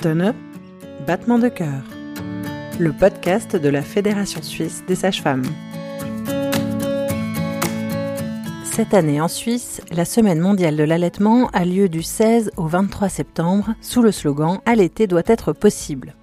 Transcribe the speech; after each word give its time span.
Battement 0.00 1.40
de 1.40 1.48
cœur, 1.48 1.82
le 2.78 2.92
podcast 2.92 3.56
de 3.56 3.68
la 3.68 3.82
Fédération 3.82 4.40
suisse 4.42 4.84
des 4.86 4.94
sages-femmes. 4.94 5.46
Cette 8.64 8.94
année 8.94 9.20
en 9.20 9.26
Suisse, 9.26 9.80
la 9.90 10.04
Semaine 10.04 10.38
mondiale 10.38 10.76
de 10.76 10.84
l'allaitement 10.84 11.48
a 11.48 11.64
lieu 11.64 11.88
du 11.88 12.04
16 12.04 12.52
au 12.56 12.68
23 12.68 13.08
septembre 13.08 13.74
sous 13.80 14.00
le 14.00 14.12
slogan 14.12 14.60
Allaiter 14.66 15.08
doit 15.08 15.22
être 15.26 15.52
possible. 15.52 16.14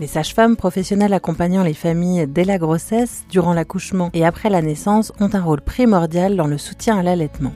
Les 0.00 0.08
sages-femmes 0.08 0.56
professionnelles 0.56 1.14
accompagnant 1.14 1.62
les 1.62 1.74
familles 1.74 2.26
dès 2.26 2.44
la 2.44 2.58
grossesse, 2.58 3.24
durant 3.30 3.52
l'accouchement 3.52 4.10
et 4.12 4.26
après 4.26 4.50
la 4.50 4.62
naissance 4.62 5.12
ont 5.20 5.32
un 5.34 5.42
rôle 5.42 5.60
primordial 5.60 6.34
dans 6.34 6.48
le 6.48 6.58
soutien 6.58 6.98
à 6.98 7.04
l'allaitement. 7.04 7.52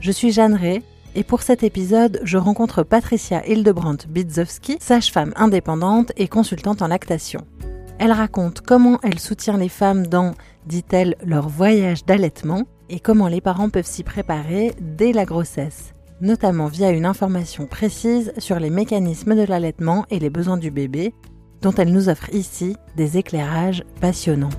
Je 0.00 0.12
suis 0.12 0.30
Jeanne 0.30 0.54
Ray 0.54 0.82
et 1.14 1.24
pour 1.24 1.42
cet 1.42 1.62
épisode, 1.62 2.20
je 2.24 2.38
rencontre 2.38 2.82
Patricia 2.82 3.46
Hildebrandt 3.46 4.06
Bidzowski, 4.08 4.78
sage-femme 4.80 5.32
indépendante 5.36 6.12
et 6.16 6.28
consultante 6.28 6.82
en 6.82 6.88
lactation. 6.88 7.40
Elle 7.98 8.12
raconte 8.12 8.60
comment 8.60 8.98
elle 9.02 9.20
soutient 9.20 9.56
les 9.56 9.68
femmes 9.68 10.06
dans, 10.06 10.34
dit-elle, 10.66 11.14
leur 11.24 11.48
voyage 11.48 12.04
d'allaitement 12.04 12.64
et 12.88 12.98
comment 12.98 13.28
les 13.28 13.40
parents 13.40 13.70
peuvent 13.70 13.86
s'y 13.86 14.02
préparer 14.02 14.72
dès 14.80 15.12
la 15.12 15.24
grossesse, 15.24 15.94
notamment 16.20 16.66
via 16.66 16.90
une 16.90 17.06
information 17.06 17.66
précise 17.66 18.32
sur 18.38 18.58
les 18.58 18.70
mécanismes 18.70 19.36
de 19.36 19.44
l'allaitement 19.44 20.04
et 20.10 20.18
les 20.18 20.30
besoins 20.30 20.58
du 20.58 20.70
bébé, 20.70 21.14
dont 21.62 21.72
elle 21.72 21.92
nous 21.92 22.08
offre 22.08 22.34
ici 22.34 22.76
des 22.96 23.16
éclairages 23.16 23.84
passionnants. 24.00 24.50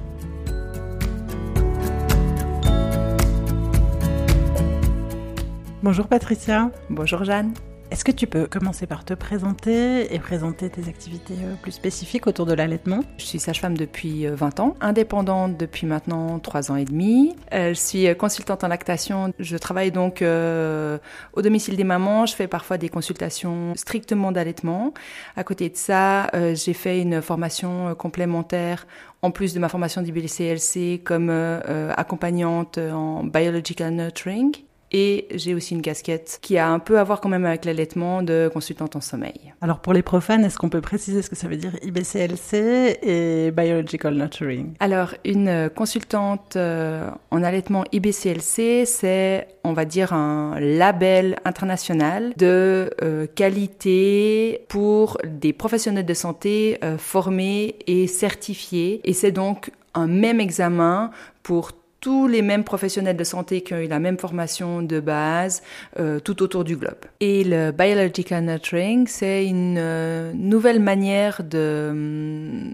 Bonjour 5.86 6.08
Patricia. 6.08 6.72
Bonjour 6.90 7.24
Jeanne. 7.26 7.54
Est-ce 7.92 8.04
que 8.04 8.12
tu 8.12 8.26
peux 8.26 8.48
commencer 8.48 8.88
par 8.88 9.06
te 9.06 9.14
présenter 9.14 10.12
et 10.16 10.18
présenter 10.18 10.68
tes 10.72 10.90
activités 10.90 11.36
euh, 11.44 11.54
plus 11.62 11.74
spécifiques 11.74 12.26
autour 12.26 12.48
de 12.48 12.54
l'allaitement? 12.54 13.02
Je 13.20 13.26
suis 13.26 13.38
sage-femme 13.38 13.78
depuis 13.78 14.26
20 14.26 14.60
euh, 14.60 14.64
ans, 14.64 14.76
indépendante 14.82 15.58
depuis 15.58 15.86
maintenant 15.86 16.40
3 16.40 16.72
ans 16.72 16.76
et 16.76 16.86
demi. 16.86 17.36
Euh, 17.54 17.70
je 17.70 17.80
suis 17.80 18.16
consultante 18.16 18.64
en 18.64 18.68
lactation. 18.68 19.32
Je 19.38 19.58
travaille 19.58 19.92
donc 19.92 20.24
au 20.24 21.42
domicile 21.44 21.78
des 21.78 21.84
mamans. 21.84 22.26
Je 22.26 22.34
fais 22.34 22.48
parfois 22.48 22.80
des 22.80 22.90
consultations 22.90 23.76
strictement 23.76 24.32
d'allaitement. 24.32 24.92
À 25.36 25.44
côté 25.44 25.70
de 25.70 25.78
ça, 25.78 26.32
j'ai 26.56 26.74
fait 26.74 27.00
une 27.00 27.22
formation 27.22 27.94
complémentaire 27.94 28.88
en 29.22 29.30
plus 29.30 29.54
de 29.54 29.60
ma 29.60 29.70
formation 29.70 30.02
d'IBCLC 30.02 31.04
comme 31.04 31.30
accompagnante 31.30 32.80
en 32.80 33.24
biological 33.24 33.94
nurturing. 33.94 34.66
Et 34.92 35.28
j'ai 35.34 35.54
aussi 35.54 35.74
une 35.74 35.82
casquette 35.82 36.40
qui 36.42 36.58
a 36.58 36.70
un 36.70 36.80
peu 36.80 37.00
à 37.00 37.04
voir 37.04 37.20
quand 37.20 37.30
même 37.30 37.46
avec 37.46 37.66
l'allaitement 37.66 38.22
de 38.22 38.50
consultante 38.54 38.96
en 38.96 39.02
sommeil. 39.02 39.54
Alors 39.62 39.80
pour 39.80 39.94
les 39.94 40.04
profanes, 40.04 40.46
est-ce 40.46 40.58
qu'on 40.58 40.70
peut 40.70 40.82
préciser 40.82 41.22
ce 41.22 41.30
que 41.30 41.36
ça 41.36 41.48
veut 41.48 41.58
dire 41.58 41.72
IBCLC 41.82 43.00
et 43.02 43.52
Biological 43.52 44.16
Nurturing? 44.16 44.74
Alors 44.80 45.16
une 45.26 45.70
consultante 45.76 46.56
euh, 46.56 47.10
en 47.32 47.44
allaitement 47.44 47.84
IBCLC, 47.92 48.86
c'est 48.86 49.48
on 49.64 49.74
va 49.74 49.86
dire 49.86 50.14
un 50.14 50.60
label 50.60 51.38
international 51.46 52.34
de 52.38 52.92
euh, 53.02 53.28
qualité 53.34 54.66
pour 54.70 55.18
des 55.26 55.54
professionnels 55.54 56.06
de 56.06 56.14
santé 56.14 56.78
euh, 56.84 56.98
formés 56.98 57.76
et 57.88 58.08
certifiés. 58.08 59.02
Et 59.04 59.14
c'est 59.14 59.32
donc 59.32 59.72
un 59.94 60.08
même 60.08 60.40
examen 60.40 61.12
pour 61.44 61.72
tous 62.06 62.28
les 62.28 62.44
mêmes 62.44 62.64
professionnels 62.64 63.18
de 63.18 63.24
santé 63.24 63.62
qui 63.62 63.74
ont 63.74 63.80
eu 63.80 63.88
la 63.88 63.98
même 63.98 64.20
formation 64.20 64.84
de 64.84 65.00
base 65.00 65.64
euh, 66.00 66.20
tout 66.20 66.44
autour 66.44 66.64
du 66.64 66.78
globe. 66.78 67.04
Et 67.20 67.44
le 67.44 67.72
Biological 67.72 68.44
Nurturing, 68.46 69.08
c'est 69.08 69.48
une 69.48 69.78
euh, 69.80 70.32
nouvelle 70.36 70.80
manière 70.80 71.44
de 71.44 71.88
hum, 71.90 72.74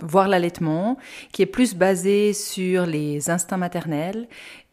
voir 0.00 0.26
l'allaitement 0.26 0.96
qui 1.32 1.42
est 1.42 1.52
plus 1.58 1.74
basée 1.74 2.32
sur 2.32 2.86
les 2.86 3.28
instincts 3.28 3.58
maternels 3.58 4.26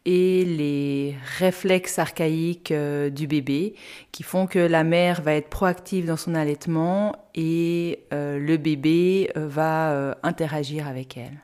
et 0.06 0.46
les 0.46 1.14
réflexes 1.36 1.98
archaïques 1.98 2.72
euh, 2.72 3.10
du 3.10 3.26
bébé 3.26 3.74
qui 4.12 4.22
font 4.22 4.46
que 4.46 4.60
la 4.60 4.82
mère 4.82 5.20
va 5.20 5.34
être 5.34 5.50
proactive 5.50 6.06
dans 6.06 6.16
son 6.16 6.34
allaitement 6.34 7.14
et 7.34 7.98
le 8.12 8.56
bébé 8.56 9.30
va 9.34 10.16
interagir 10.22 10.88
avec 10.88 11.18
elle. 11.18 11.36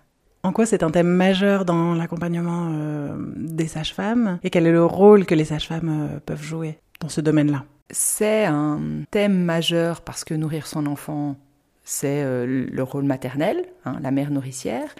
En 0.46 0.52
quoi 0.52 0.64
c'est 0.64 0.84
un 0.84 0.90
thème 0.92 1.08
majeur 1.08 1.64
dans 1.64 1.94
l'accompagnement 1.94 2.70
euh, 2.70 3.16
des 3.34 3.66
sages-femmes 3.66 4.38
et 4.44 4.50
quel 4.50 4.64
est 4.68 4.70
le 4.70 4.84
rôle 4.84 5.26
que 5.26 5.34
les 5.34 5.46
sages-femmes 5.46 6.08
euh, 6.14 6.20
peuvent 6.24 6.40
jouer 6.40 6.78
dans 7.00 7.08
ce 7.08 7.20
domaine-là? 7.20 7.64
C'est 7.90 8.44
un 8.44 8.78
thème 9.10 9.42
majeur 9.42 10.02
parce 10.02 10.22
que 10.22 10.34
nourrir 10.34 10.68
son 10.68 10.86
enfant 10.86 11.34
c'est 11.82 12.22
euh, 12.22 12.46
le 12.46 12.82
rôle 12.84 13.02
maternel, 13.02 13.64
hein, 13.86 13.96
la 14.02 14.10
mère 14.10 14.30
nourricière. 14.30 14.94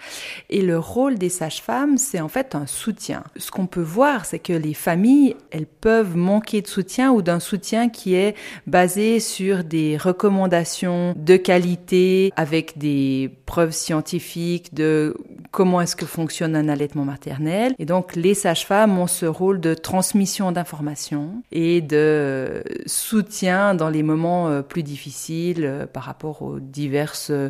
Et 0.49 0.61
le 0.61 0.79
rôle 0.79 1.17
des 1.17 1.29
sages-femmes, 1.29 1.97
c'est 1.97 2.21
en 2.21 2.27
fait 2.27 2.55
un 2.55 2.65
soutien. 2.65 3.23
Ce 3.35 3.51
qu'on 3.51 3.67
peut 3.67 3.81
voir, 3.81 4.25
c'est 4.25 4.39
que 4.39 4.53
les 4.53 4.73
familles, 4.73 5.35
elles 5.51 5.65
peuvent 5.65 6.15
manquer 6.15 6.61
de 6.61 6.67
soutien 6.67 7.11
ou 7.11 7.21
d'un 7.21 7.39
soutien 7.39 7.89
qui 7.89 8.15
est 8.15 8.35
basé 8.65 9.19
sur 9.19 9.63
des 9.63 9.97
recommandations 9.97 11.13
de 11.17 11.37
qualité 11.37 12.31
avec 12.35 12.77
des 12.77 13.31
preuves 13.45 13.71
scientifiques 13.71 14.73
de 14.73 15.15
comment 15.51 15.81
est-ce 15.81 15.95
que 15.95 16.05
fonctionne 16.05 16.55
un 16.55 16.69
allaitement 16.69 17.05
maternel. 17.05 17.73
Et 17.79 17.85
donc, 17.85 18.15
les 18.15 18.33
sages-femmes 18.33 18.97
ont 18.97 19.07
ce 19.07 19.25
rôle 19.25 19.59
de 19.59 19.73
transmission 19.73 20.51
d'informations 20.51 21.41
et 21.51 21.81
de 21.81 22.63
soutien 22.85 23.73
dans 23.73 23.89
les 23.89 24.03
moments 24.03 24.49
euh, 24.49 24.61
plus 24.61 24.83
difficiles 24.83 25.63
euh, 25.63 25.85
par 25.85 26.03
rapport 26.03 26.41
aux 26.41 26.59
diverses 26.59 27.31
euh, 27.31 27.49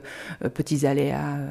petits 0.54 0.86
aléas 0.86 1.27
euh, 1.36 1.50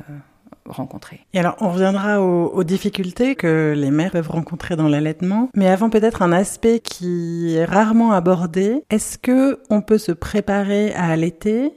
rencontrés. 0.65 1.21
Et 1.33 1.39
alors, 1.39 1.57
on 1.61 1.71
reviendra 1.71 2.21
aux, 2.21 2.65
difficultés 2.65 3.37
que 3.37 3.75
les 3.77 3.91
mères 3.91 4.13
peuvent 4.13 4.31
rencontrer 4.31 4.77
dans 4.77 4.89
l'allaitement, 4.89 5.51
mais 5.55 5.69
avant 5.69 5.91
peut-être 5.91 6.23
un 6.23 6.33
aspect 6.33 6.81
qui 6.81 7.55
est 7.55 7.65
rarement 7.65 8.13
abordé. 8.13 8.83
Est-ce 8.91 9.19
que 9.19 9.61
on 9.71 9.83
peut 9.83 9.99
se 9.99 10.13
préparer 10.13 10.93
à 10.95 11.05
allaiter 11.05 11.73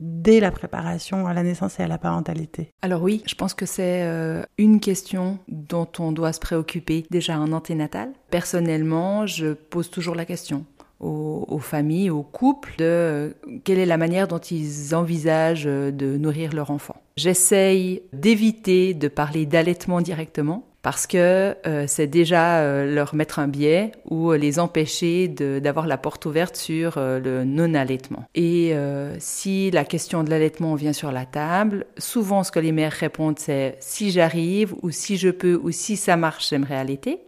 dès 0.00 0.40
la 0.40 0.50
préparation 0.50 1.26
à 1.26 1.34
la 1.34 1.42
naissance 1.42 1.78
et 1.78 1.82
à 1.82 1.88
la 1.88 1.98
parentalité? 1.98 2.72
Alors 2.80 3.02
oui, 3.02 3.22
je 3.26 3.34
pense 3.34 3.52
que 3.52 3.66
c'est 3.66 4.02
euh, 4.02 4.42
une 4.56 4.80
question 4.80 5.38
dont 5.48 5.88
on 5.98 6.12
doit 6.12 6.32
se 6.32 6.40
préoccuper 6.40 7.04
déjà 7.10 7.38
en 7.38 7.52
anténatal. 7.52 8.10
Personnellement, 8.30 9.26
je 9.26 9.52
pose 9.52 9.90
toujours 9.90 10.14
la 10.14 10.24
question 10.24 10.64
aux, 11.00 11.58
familles, 11.58 12.10
aux 12.10 12.22
couples, 12.22 12.74
de 12.78 12.84
euh, 12.84 13.30
quelle 13.64 13.78
est 13.78 13.86
la 13.86 13.96
manière 13.96 14.28
dont 14.28 14.38
ils 14.38 14.94
envisagent 14.94 15.66
euh, 15.66 15.90
de 15.90 16.16
nourrir 16.16 16.52
leur 16.52 16.70
enfant. 16.70 16.96
J'essaye 17.16 18.02
d'éviter 18.12 18.94
de 18.94 19.08
parler 19.08 19.46
d'allaitement 19.46 20.00
directement 20.00 20.66
parce 20.82 21.06
que 21.06 21.56
euh, 21.66 21.84
c'est 21.86 22.06
déjà 22.06 22.84
leur 22.86 23.14
mettre 23.14 23.38
un 23.38 23.48
biais 23.48 23.92
ou 24.06 24.32
les 24.32 24.58
empêcher 24.58 25.28
d'avoir 25.28 25.86
la 25.86 25.98
porte 25.98 26.24
ouverte 26.24 26.56
sur 26.56 26.94
le 26.96 27.44
non-allaitement. 27.44 28.24
Et 28.34 28.74
si 29.18 29.70
la 29.70 29.84
question 29.84 30.24
de 30.24 30.30
l'allaitement 30.30 30.74
vient 30.76 30.94
sur 30.94 31.12
la 31.12 31.26
table, 31.26 31.84
souvent 31.98 32.44
ce 32.44 32.50
que 32.50 32.60
les 32.60 32.72
mères 32.72 32.92
répondent 32.92 33.38
c'est 33.38 33.76
si 33.80 34.10
j'arrive 34.10 34.74
ou 34.80 34.90
si 34.90 35.18
je 35.18 35.28
peux 35.28 35.60
ou 35.62 35.70
si 35.70 35.98
ça 35.98 36.16
marche, 36.16 36.48
j'aimerais 36.48 36.76
allaiter. 36.76 37.18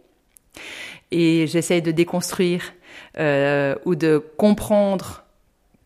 Et 1.11 1.45
j'essaye 1.45 1.83
de 1.83 1.91
déconstruire 1.91 2.73
euh, 3.19 3.75
ou 3.85 3.95
de 3.95 4.17
comprendre 4.37 5.23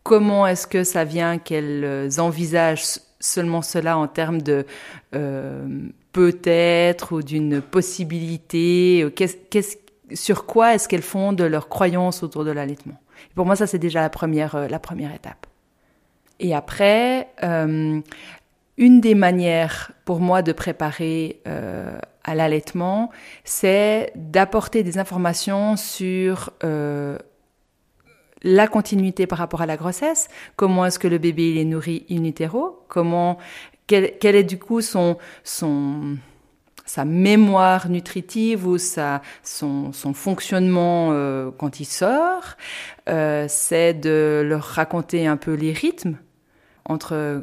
comment 0.02 0.46
est-ce 0.46 0.66
que 0.66 0.84
ça 0.84 1.04
vient 1.04 1.38
qu'elles 1.38 2.20
envisagent 2.20 3.00
seulement 3.20 3.62
cela 3.62 3.98
en 3.98 4.06
termes 4.06 4.40
de 4.40 4.64
euh, 5.14 5.66
peut-être 6.12 7.12
ou 7.12 7.22
d'une 7.22 7.60
possibilité, 7.60 9.06
sur 10.14 10.46
quoi 10.46 10.74
est-ce 10.74 10.88
qu'elles 10.88 11.02
font 11.02 11.32
de 11.32 11.44
leurs 11.44 11.68
croyances 11.68 12.22
autour 12.22 12.44
de 12.44 12.50
l'allaitement? 12.50 13.00
Pour 13.34 13.46
moi, 13.46 13.56
ça 13.56 13.66
c'est 13.66 13.78
déjà 13.78 14.00
la 14.00 14.10
première, 14.10 14.54
euh, 14.54 14.68
la 14.68 14.78
première 14.78 15.14
étape. 15.14 15.46
Et 16.40 16.54
après, 16.54 17.28
une 18.78 19.00
des 19.00 19.14
manières 19.16 19.90
pour 20.04 20.20
moi 20.20 20.40
de 20.40 20.52
préparer 20.52 21.40
euh, 21.48 21.98
à 22.28 22.34
l'allaitement, 22.34 23.10
c'est 23.44 24.12
d'apporter 24.14 24.82
des 24.82 24.98
informations 24.98 25.76
sur 25.78 26.50
euh, 26.62 27.16
la 28.42 28.68
continuité 28.68 29.26
par 29.26 29.38
rapport 29.38 29.62
à 29.62 29.66
la 29.66 29.78
grossesse, 29.78 30.28
comment 30.54 30.84
est-ce 30.84 30.98
que 30.98 31.08
le 31.08 31.16
bébé 31.16 31.52
il 31.52 31.56
est 31.58 31.64
nourri 31.64 32.04
in 32.10 32.24
utero, 32.24 32.84
comment, 32.88 33.38
quel, 33.86 34.12
est 34.22 34.44
du 34.44 34.58
coup 34.58 34.82
son, 34.82 35.16
son, 35.42 36.18
sa 36.84 37.06
mémoire 37.06 37.88
nutritive 37.88 38.66
ou 38.66 38.76
sa, 38.76 39.22
son, 39.42 39.94
son 39.94 40.12
fonctionnement 40.12 41.08
euh, 41.12 41.50
quand 41.56 41.80
il 41.80 41.86
sort, 41.86 42.58
c'est 43.06 43.94
de 43.94 44.42
leur 44.44 44.64
raconter 44.64 45.26
un 45.26 45.38
peu 45.38 45.54
les 45.54 45.72
rythmes 45.72 46.18
entre 46.84 47.42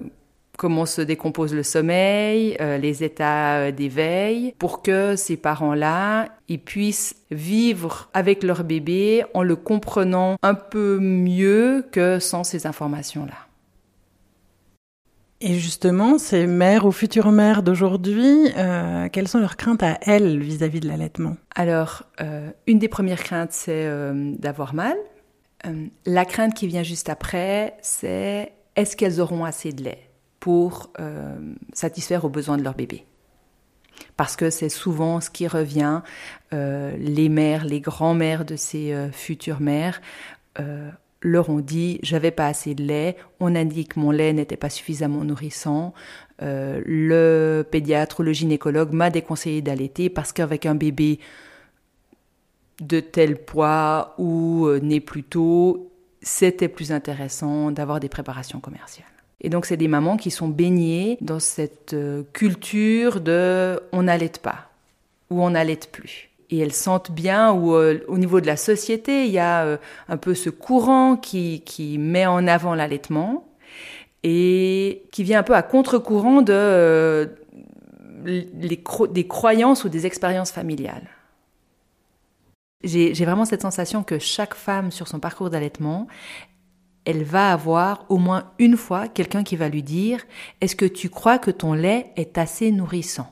comment 0.58 0.86
se 0.86 1.02
décompose 1.02 1.54
le 1.54 1.64
sommeil, 1.64 2.58
euh, 2.62 2.78
les 2.78 3.04
états 3.04 3.58
euh, 3.58 3.72
d'éveil, 3.72 4.54
pour 4.58 4.82
que 4.82 5.16
ces 5.16 5.38
parents-là, 5.38 6.30
ils 6.48 6.60
puissent 6.60 7.16
vivre 7.32 8.10
avec 8.14 8.44
leur 8.44 8.64
bébé 8.64 9.24
en 9.34 9.44
le 9.44 9.56
comprenant 9.56 10.38
un 10.42 10.54
peu 10.54 11.00
mieux 11.00 11.86
que 11.92 12.20
sans 12.20 12.44
ces 12.44 12.68
informations-là. 12.68 13.34
Et 15.42 15.56
justement, 15.56 16.18
ces 16.18 16.48
mères 16.48 16.86
ou 16.86 16.92
futures 16.92 17.32
mères 17.32 17.62
d'aujourd'hui, 17.62 18.48
euh, 18.58 19.10
quelles 19.12 19.28
sont 19.28 19.40
leurs 19.40 19.58
craintes 19.58 19.84
à 19.84 20.00
elles 20.02 20.40
vis-à-vis 20.40 20.80
de 20.80 20.88
l'allaitement? 20.88 21.36
Alors, 21.54 22.04
une 22.68 22.80
des 22.80 22.88
premières 22.88 23.22
craintes, 23.22 23.52
c'est 23.52 23.88
d'avoir 24.40 24.74
mal. 24.74 24.96
la 26.06 26.26
crainte 26.26 26.54
qui 26.54 26.68
vient 26.68 26.84
juste 26.84 27.10
après, 27.10 27.76
c'est 27.82 28.54
est-ce 28.76 28.96
qu'elles 28.96 29.20
auront 29.22 29.44
assez 29.44 29.72
de 29.72 29.84
lait? 29.84 30.10
Pour 30.46 30.92
euh, 31.00 31.36
satisfaire 31.74 32.24
aux 32.24 32.30
besoins 32.30 32.56
de 32.56 32.62
leur 32.62 32.76
bébé. 32.76 33.04
Parce 34.16 34.36
que 34.36 34.52
c'est 34.52 34.70
souvent 34.70 35.20
ce 35.20 35.32
qui 35.32 35.48
revient, 35.48 36.04
euh, 36.54 36.96
les 37.00 37.30
mères, 37.30 37.66
les 37.66 37.82
grands-mères 37.82 38.46
de 38.46 38.56
ces 38.56 38.94
euh, 38.94 39.10
futures 39.12 39.60
mères 39.60 40.02
leur 41.22 41.50
ont 41.50 41.62
dit 41.62 42.00
j'avais 42.04 42.30
pas 42.30 42.46
assez 42.46 42.76
de 42.76 42.84
lait, 42.84 43.18
on 43.40 43.56
a 43.56 43.64
dit 43.64 43.86
que 43.86 44.00
mon 44.00 44.12
lait 44.12 44.34
n'était 44.34 44.56
pas 44.56 44.70
suffisamment 44.70 45.24
nourrissant, 45.24 45.96
le 46.40 47.64
pédiatre 47.64 48.20
ou 48.20 48.24
le 48.24 48.32
gynécologue 48.32 48.94
m'a 48.94 49.10
déconseillé 49.10 49.64
d'allaiter 49.64 50.10
parce 50.12 50.32
qu'avec 50.32 50.68
un 50.68 50.76
bébé 50.76 51.20
de 52.80 53.00
tel 53.00 53.44
poids 53.44 54.14
ou 54.20 54.70
né 54.84 55.00
plus 55.00 55.24
tôt, 55.24 55.92
c'était 56.22 56.70
plus 56.70 56.92
intéressant 56.92 57.72
d'avoir 57.72 58.00
des 58.00 58.10
préparations 58.10 58.60
commerciales. 58.60 59.15
Et 59.42 59.50
donc, 59.50 59.66
c'est 59.66 59.78
des 59.78 59.88
mamans 59.88 60.18
qui 60.18 60.32
sont 60.32 60.48
baignées 60.48 61.18
dans 61.22 61.40
cette 61.40 61.94
euh, 61.94 62.24
culture 62.34 63.22
de 63.22 63.80
on 63.92 64.04
n'allaite 64.04 64.40
pas 64.40 64.70
ou 65.30 65.44
on 65.44 65.52
n'allaite 65.52 65.92
plus. 65.92 66.30
Et 66.50 66.60
elles 66.60 66.74
sentent 66.74 67.12
bien 67.12 67.52
où, 67.52 67.74
euh, 67.74 68.00
au 68.08 68.18
niveau 68.18 68.40
de 68.40 68.48
la 68.48 68.58
société, 68.58 69.26
il 69.26 69.32
y 69.32 69.40
a 69.40 69.64
euh, 69.64 69.78
un 70.08 70.18
peu 70.18 70.36
ce 70.36 70.50
courant 70.50 71.16
qui, 71.16 71.62
qui 71.66 71.98
met 71.98 72.26
en 72.26 72.48
avant 72.48 72.76
l'allaitement 72.76 73.48
et 74.24 75.04
qui 75.12 75.24
vient 75.24 75.40
un 75.40 75.44
peu 75.44 75.56
à 75.56 75.62
contre-courant 75.62 76.42
des 76.42 77.30
croyances 79.28 79.84
ou 79.84 79.90
des 79.90 80.06
expériences 80.06 80.52
familiales. 80.52 81.08
J'ai 82.84 83.14
vraiment 83.14 83.46
cette 83.46 83.62
sensation 83.62 84.04
que 84.04 84.20
chaque 84.20 84.54
femme 84.56 84.92
sur 84.92 85.08
son 85.08 85.20
parcours 85.20 85.50
d'allaitement, 85.50 86.08
elle 87.06 87.24
va 87.24 87.52
avoir 87.52 88.06
au 88.10 88.18
moins 88.18 88.52
une 88.60 88.78
fois 88.78 89.08
quelqu'un 89.08 89.44
qui 89.44 89.56
va 89.56 89.70
lui 89.70 89.84
dire 89.84 90.26
Est-ce 90.62 90.76
que 90.76 90.86
tu 90.86 91.10
crois 91.10 91.38
que 91.38 91.52
ton 91.52 91.74
lait 91.74 92.12
est 92.16 92.38
assez 92.38 92.72
nourrissant? 92.72 93.32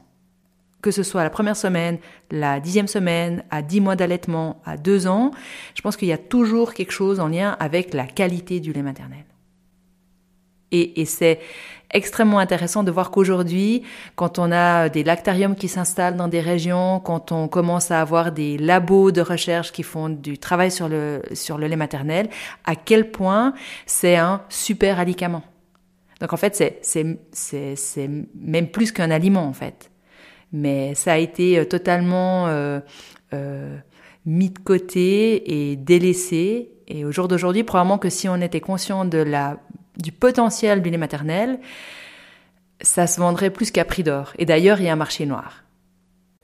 Que 0.81 0.91
ce 0.91 1.03
soit 1.03 1.23
la 1.23 1.29
première 1.29 1.55
semaine, 1.55 1.97
la 2.29 2.59
dixième 2.59 2.87
semaine, 2.87 3.43
à 3.49 3.61
dix 3.61 3.81
mois 3.81 3.95
d'allaitement, 3.95 4.61
à 4.65 4.77
deux 4.77 5.07
ans, 5.07 5.31
je 5.75 5.81
pense 5.81 5.97
qu'il 5.97 6.07
y 6.07 6.13
a 6.13 6.17
toujours 6.17 6.73
quelque 6.73 6.91
chose 6.91 7.19
en 7.19 7.27
lien 7.27 7.55
avec 7.59 7.93
la 7.93 8.05
qualité 8.05 8.59
du 8.59 8.73
lait 8.73 8.81
maternel. 8.81 9.25
Et, 10.71 11.01
et 11.01 11.05
c'est 11.05 11.39
extrêmement 11.93 12.39
intéressant 12.39 12.83
de 12.83 12.91
voir 12.91 13.11
qu'aujourd'hui, 13.11 13.83
quand 14.15 14.39
on 14.39 14.51
a 14.51 14.89
des 14.89 15.03
lactariums 15.03 15.55
qui 15.55 15.67
s'installent 15.67 16.17
dans 16.17 16.27
des 16.27 16.41
régions, 16.41 16.99
quand 16.99 17.31
on 17.31 17.47
commence 17.47 17.91
à 17.91 18.01
avoir 18.01 18.31
des 18.31 18.57
labos 18.57 19.11
de 19.11 19.21
recherche 19.21 19.71
qui 19.71 19.83
font 19.83 20.09
du 20.09 20.37
travail 20.37 20.71
sur 20.71 20.89
le, 20.89 21.21
sur 21.33 21.57
le 21.57 21.67
lait 21.67 21.75
maternel, 21.75 22.29
à 22.65 22.75
quel 22.75 23.11
point 23.11 23.53
c'est 23.85 24.15
un 24.15 24.41
super 24.49 24.99
alicament. 24.99 25.43
Donc 26.19 26.33
en 26.33 26.37
fait, 26.37 26.79
c'est, 26.81 28.09
même 28.35 28.67
plus 28.67 28.91
qu'un 28.91 29.11
aliment 29.11 29.45
en 29.45 29.53
fait. 29.53 29.91
Mais 30.53 30.95
ça 30.95 31.13
a 31.13 31.17
été 31.17 31.57
euh, 31.57 31.65
totalement 31.65 32.47
euh, 32.47 32.79
euh, 33.33 33.75
mis 34.25 34.49
de 34.51 34.59
côté 34.59 35.71
et 35.71 35.75
délaissé. 35.75 36.69
Et 36.87 37.05
au 37.05 37.11
jour 37.11 37.27
d'aujourd'hui, 37.27 37.63
probablement 37.63 37.97
que 37.97 38.09
si 38.09 38.29
on 38.29 38.35
était 38.35 38.61
conscient 38.61 39.03
de 39.03 39.17
la 39.17 39.59
du 39.97 40.11
potentiel 40.11 40.81
du 40.81 40.89
lait 40.89 40.97
maternel, 40.97 41.59
ça 42.81 43.07
se 43.07 43.19
vendrait 43.19 43.49
plus 43.49 43.71
qu'à 43.71 43.85
prix 43.85 44.03
d'or. 44.03 44.33
Et 44.37 44.45
d'ailleurs, 44.45 44.79
il 44.79 44.85
y 44.85 44.89
a 44.89 44.93
un 44.93 44.97
marché 44.97 45.25
noir. 45.25 45.63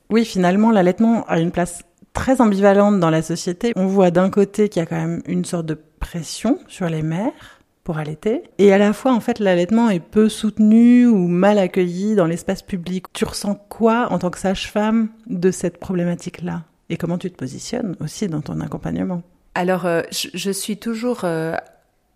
Oui, 0.09 0.25
finalement, 0.25 0.71
l'allaitement 0.71 1.25
a 1.27 1.39
une 1.39 1.51
place 1.51 1.83
très 2.13 2.41
ambivalente 2.41 2.99
dans 2.99 3.09
la 3.09 3.21
société. 3.21 3.73
On 3.75 3.87
voit 3.87 4.11
d'un 4.11 4.29
côté 4.29 4.69
qu'il 4.69 4.81
y 4.81 4.83
a 4.83 4.85
quand 4.85 4.95
même 4.95 5.21
une 5.25 5.45
sorte 5.45 5.65
de 5.65 5.77
pression 5.99 6.59
sur 6.67 6.89
les 6.89 7.03
mères 7.03 7.59
pour 7.83 7.97
allaiter, 7.97 8.43
et 8.59 8.71
à 8.71 8.77
la 8.77 8.93
fois, 8.93 9.13
en 9.13 9.19
fait, 9.19 9.39
l'allaitement 9.39 9.89
est 9.89 9.99
peu 9.99 10.29
soutenu 10.29 11.07
ou 11.07 11.27
mal 11.27 11.57
accueilli 11.57 12.13
dans 12.13 12.27
l'espace 12.27 12.61
public. 12.61 13.07
Tu 13.13 13.25
ressens 13.25 13.55
quoi 13.67 14.11
en 14.11 14.19
tant 14.19 14.29
que 14.29 14.37
sage-femme 14.37 15.09
de 15.25 15.49
cette 15.49 15.79
problématique-là? 15.79 16.65
Et 16.89 16.97
comment 16.97 17.17
tu 17.17 17.31
te 17.31 17.35
positionnes 17.35 17.95
aussi 17.99 18.27
dans 18.27 18.41
ton 18.41 18.61
accompagnement? 18.61 19.23
Alors, 19.55 19.87
euh, 19.87 20.01
je, 20.11 20.51
suis 20.51 20.77
toujours 20.77 21.21
euh, 21.23 21.55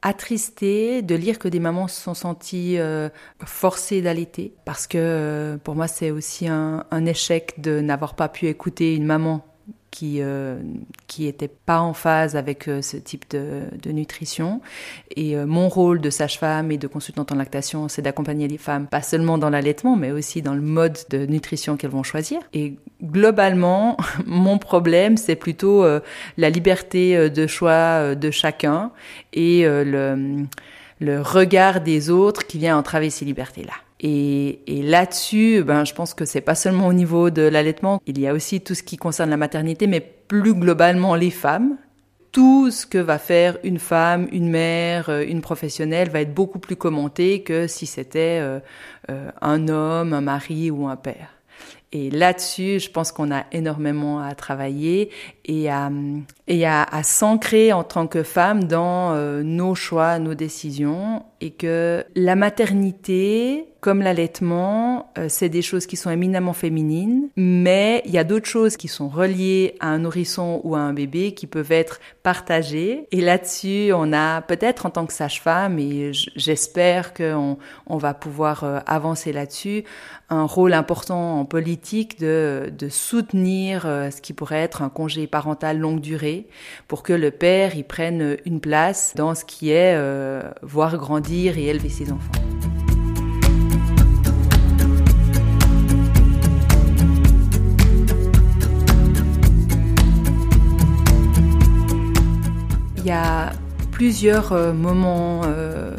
attristée 0.03 1.01
de 1.01 1.15
lire 1.15 1.39
que 1.39 1.47
des 1.47 1.59
mamans 1.59 1.87
se 1.87 1.99
sont 1.99 2.13
senties 2.13 2.77
euh, 2.77 3.09
forcées 3.43 4.01
d'allaiter. 4.01 4.53
Parce 4.65 4.85
que 4.85 4.97
euh, 4.99 5.57
pour 5.57 5.75
moi 5.75 5.87
c'est 5.87 6.11
aussi 6.11 6.47
un, 6.47 6.85
un, 6.91 7.05
échec 7.05 7.59
de 7.59 7.79
n'avoir 7.79 8.15
pas 8.15 8.27
pu 8.27 8.47
écouter 8.47 8.95
une 8.95 9.05
maman 9.05 9.45
qui 9.93 10.21
euh, 10.21 10.57
qui 11.05 11.27
était 11.27 11.47
pas 11.47 11.79
en 11.79 11.93
phase 11.93 12.35
avec 12.35 12.67
euh, 12.67 12.81
ce 12.81 12.97
type 12.97 13.25
de, 13.29 13.91
nutrition. 13.91 14.59
Et 15.15 15.37
euh, 15.37 15.45
mon 15.45 15.69
rôle 15.69 16.01
de 16.01 16.09
sage-femme 16.09 16.71
et 16.71 16.79
de 16.79 16.87
consultante 16.87 17.31
en 17.31 17.35
lactation, 17.35 17.87
c'est 17.87 18.01
d'accompagner 18.01 18.47
les 18.47 18.57
femmes, 18.57 18.87
pas 18.87 19.03
seulement 19.03 19.37
dans 19.37 19.51
l'allaitement, 19.51 19.95
mais 19.95 20.11
aussi 20.11 20.41
dans 20.41 20.55
le 20.55 20.61
mode 20.61 20.97
de 21.11 21.27
nutrition 21.27 21.77
qu'elles 21.77 21.91
vont 21.91 22.01
choisir. 22.01 22.39
Et 22.53 22.73
globalement, 23.03 23.95
mon 24.25 24.57
problème, 24.57 25.15
c'est 25.15 25.35
plutôt 25.35 25.85
la 26.37 26.49
liberté 26.49 27.29
de 27.29 27.45
choix 27.45 28.15
de 28.15 28.31
chacun 28.31 28.91
et 29.31 29.63
le, 29.65 30.45
le 30.99 31.21
regard 31.21 31.81
des 31.81 32.09
autres 32.09 32.47
qui 32.47 32.57
vient 32.57 32.77
entraver 32.77 33.11
ces 33.11 33.25
libertés-là. 33.25 33.73
Et, 34.05 34.59
là-dessus, 34.67 35.63
ben, 35.63 35.85
je 35.85 35.93
pense 35.93 36.13
que 36.13 36.25
c'est 36.25 36.41
pas 36.41 36.55
seulement 36.55 36.87
au 36.87 36.93
niveau 36.93 37.29
de 37.29 37.41
l'allaitement, 37.41 38.01
il 38.05 38.19
y 38.19 38.27
a 38.27 38.33
aussi 38.33 38.59
tout 38.59 38.75
ce 38.75 38.83
qui 38.83 38.97
concerne 38.97 39.29
la 39.29 39.37
maternité, 39.37 39.87
mais 39.87 40.01
plus 40.01 40.53
globalement 40.53 41.15
les 41.15 41.31
femmes. 41.31 41.77
Tout 42.33 42.69
ce 42.69 42.85
que 42.85 42.97
va 42.97 43.17
faire 43.17 43.57
une 43.63 43.79
femme, 43.79 44.27
une 44.31 44.49
mère, 44.49 45.09
euh, 45.09 45.23
une 45.25 45.41
professionnelle 45.41 46.09
va 46.09 46.19
être 46.21 46.33
beaucoup 46.33 46.59
plus 46.59 46.75
commenté 46.75 47.43
que 47.43 47.67
si 47.67 47.85
c'était 47.85 48.39
euh, 48.41 48.59
euh, 49.09 49.29
un 49.39 49.67
homme, 49.69 50.13
un 50.13 50.21
mari 50.21 50.69
ou 50.71 50.87
un 50.87 50.95
père. 50.95 51.29
Et 51.93 52.09
là-dessus, 52.09 52.79
je 52.79 52.89
pense 52.89 53.11
qu'on 53.11 53.31
a 53.31 53.45
énormément 53.51 54.19
à 54.19 54.33
travailler 54.33 55.11
et 55.45 55.69
à, 55.69 55.91
à 56.49 57.03
s'ancrer 57.03 57.71
en 57.71 57.83
tant 57.83 58.07
que 58.07 58.23
femme 58.23 58.63
dans 58.63 59.15
nos 59.43 59.75
choix, 59.75 60.17
nos 60.17 60.33
décisions, 60.33 61.23
et 61.43 61.51
que 61.51 62.05
la 62.15 62.35
maternité, 62.37 63.65
comme 63.81 64.01
l'allaitement, 64.01 65.11
euh, 65.17 65.25
c'est 65.27 65.49
des 65.49 65.61
choses 65.61 65.85
qui 65.85 65.97
sont 65.97 66.09
éminemment 66.09 66.53
féminines, 66.53 67.27
mais 67.35 68.01
il 68.05 68.11
y 68.11 68.17
a 68.17 68.23
d'autres 68.23 68.47
choses 68.47 68.77
qui 68.77 68.87
sont 68.87 69.09
reliées 69.09 69.75
à 69.81 69.89
un 69.89 69.99
nourrisson 69.99 70.61
ou 70.63 70.75
à 70.75 70.79
un 70.79 70.93
bébé 70.93 71.33
qui 71.33 71.45
peuvent 71.45 71.73
être 71.73 71.99
partagées. 72.23 73.07
Et 73.11 73.19
là-dessus, 73.19 73.91
on 73.93 74.13
a 74.13 74.41
peut-être 74.41 74.85
en 74.85 74.89
tant 74.89 75.05
que 75.05 75.11
sage-femme, 75.11 75.79
et 75.79 76.11
j'espère 76.13 77.13
qu'on 77.13 77.57
on 77.87 77.97
va 77.97 78.13
pouvoir 78.13 78.63
euh, 78.63 78.79
avancer 78.85 79.33
là-dessus, 79.33 79.83
un 80.29 80.45
rôle 80.45 80.71
important 80.71 81.41
en 81.41 81.43
politique 81.43 81.82
de, 82.19 82.71
soutenir 82.89 83.85
euh, 83.85 84.09
ce 84.11 84.21
qui 84.21 84.33
pourrait 84.33 84.61
être 84.61 84.81
un 84.81 84.89
congé 84.89 85.27
parental 85.27 85.79
longue 85.79 85.99
durée 85.99 86.47
pour 86.87 87.03
que 87.03 87.13
le 87.13 87.31
père 87.31 87.75
y 87.75 87.83
prenne 87.83 88.37
une 88.45 88.59
place 88.59 89.13
dans 89.15 89.35
ce 89.35 89.45
qui 89.45 89.71
est 89.71 89.97
voir 90.61 90.97
grandir 90.97 91.57
et 91.57 91.67
élever 91.67 91.89
ses 91.89 92.11
enfants. 92.11 92.31
Il 103.03 103.09
y 103.09 103.11
a 103.11 103.51
plusieurs 103.91 104.53
euh, 104.53 104.71
moments 104.71 105.41
euh, 105.43 105.93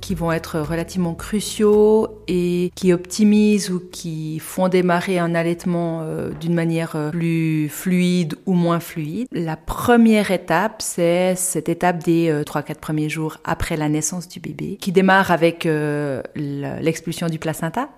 qui 0.00 0.14
vont 0.14 0.30
être 0.30 0.60
relativement 0.60 1.14
cruciaux 1.14 2.15
et 2.28 2.70
qui 2.74 2.92
optimisent 2.92 3.70
ou 3.70 3.80
qui 3.90 4.38
font 4.38 4.68
démarrer 4.68 5.18
un 5.18 5.34
allaitement 5.34 6.00
euh, 6.02 6.30
d'une 6.40 6.54
manière 6.54 6.96
euh, 6.96 7.10
plus 7.10 7.68
fluide 7.68 8.34
ou 8.46 8.54
moins 8.54 8.80
fluide. 8.80 9.28
La 9.32 9.56
première 9.56 10.30
étape, 10.30 10.82
c'est 10.82 11.34
cette 11.36 11.68
étape 11.68 12.02
des 12.02 12.30
3-4 12.42 12.76
premiers 12.76 13.08
jours 13.08 13.38
après 13.44 13.76
la 13.76 13.88
naissance 13.88 14.28
du 14.28 14.40
bébé, 14.40 14.78
qui 14.80 14.92
démarre 14.92 15.30
avec 15.30 15.68
l'expulsion 16.34 17.28
du 17.28 17.38
placenta 17.38 17.88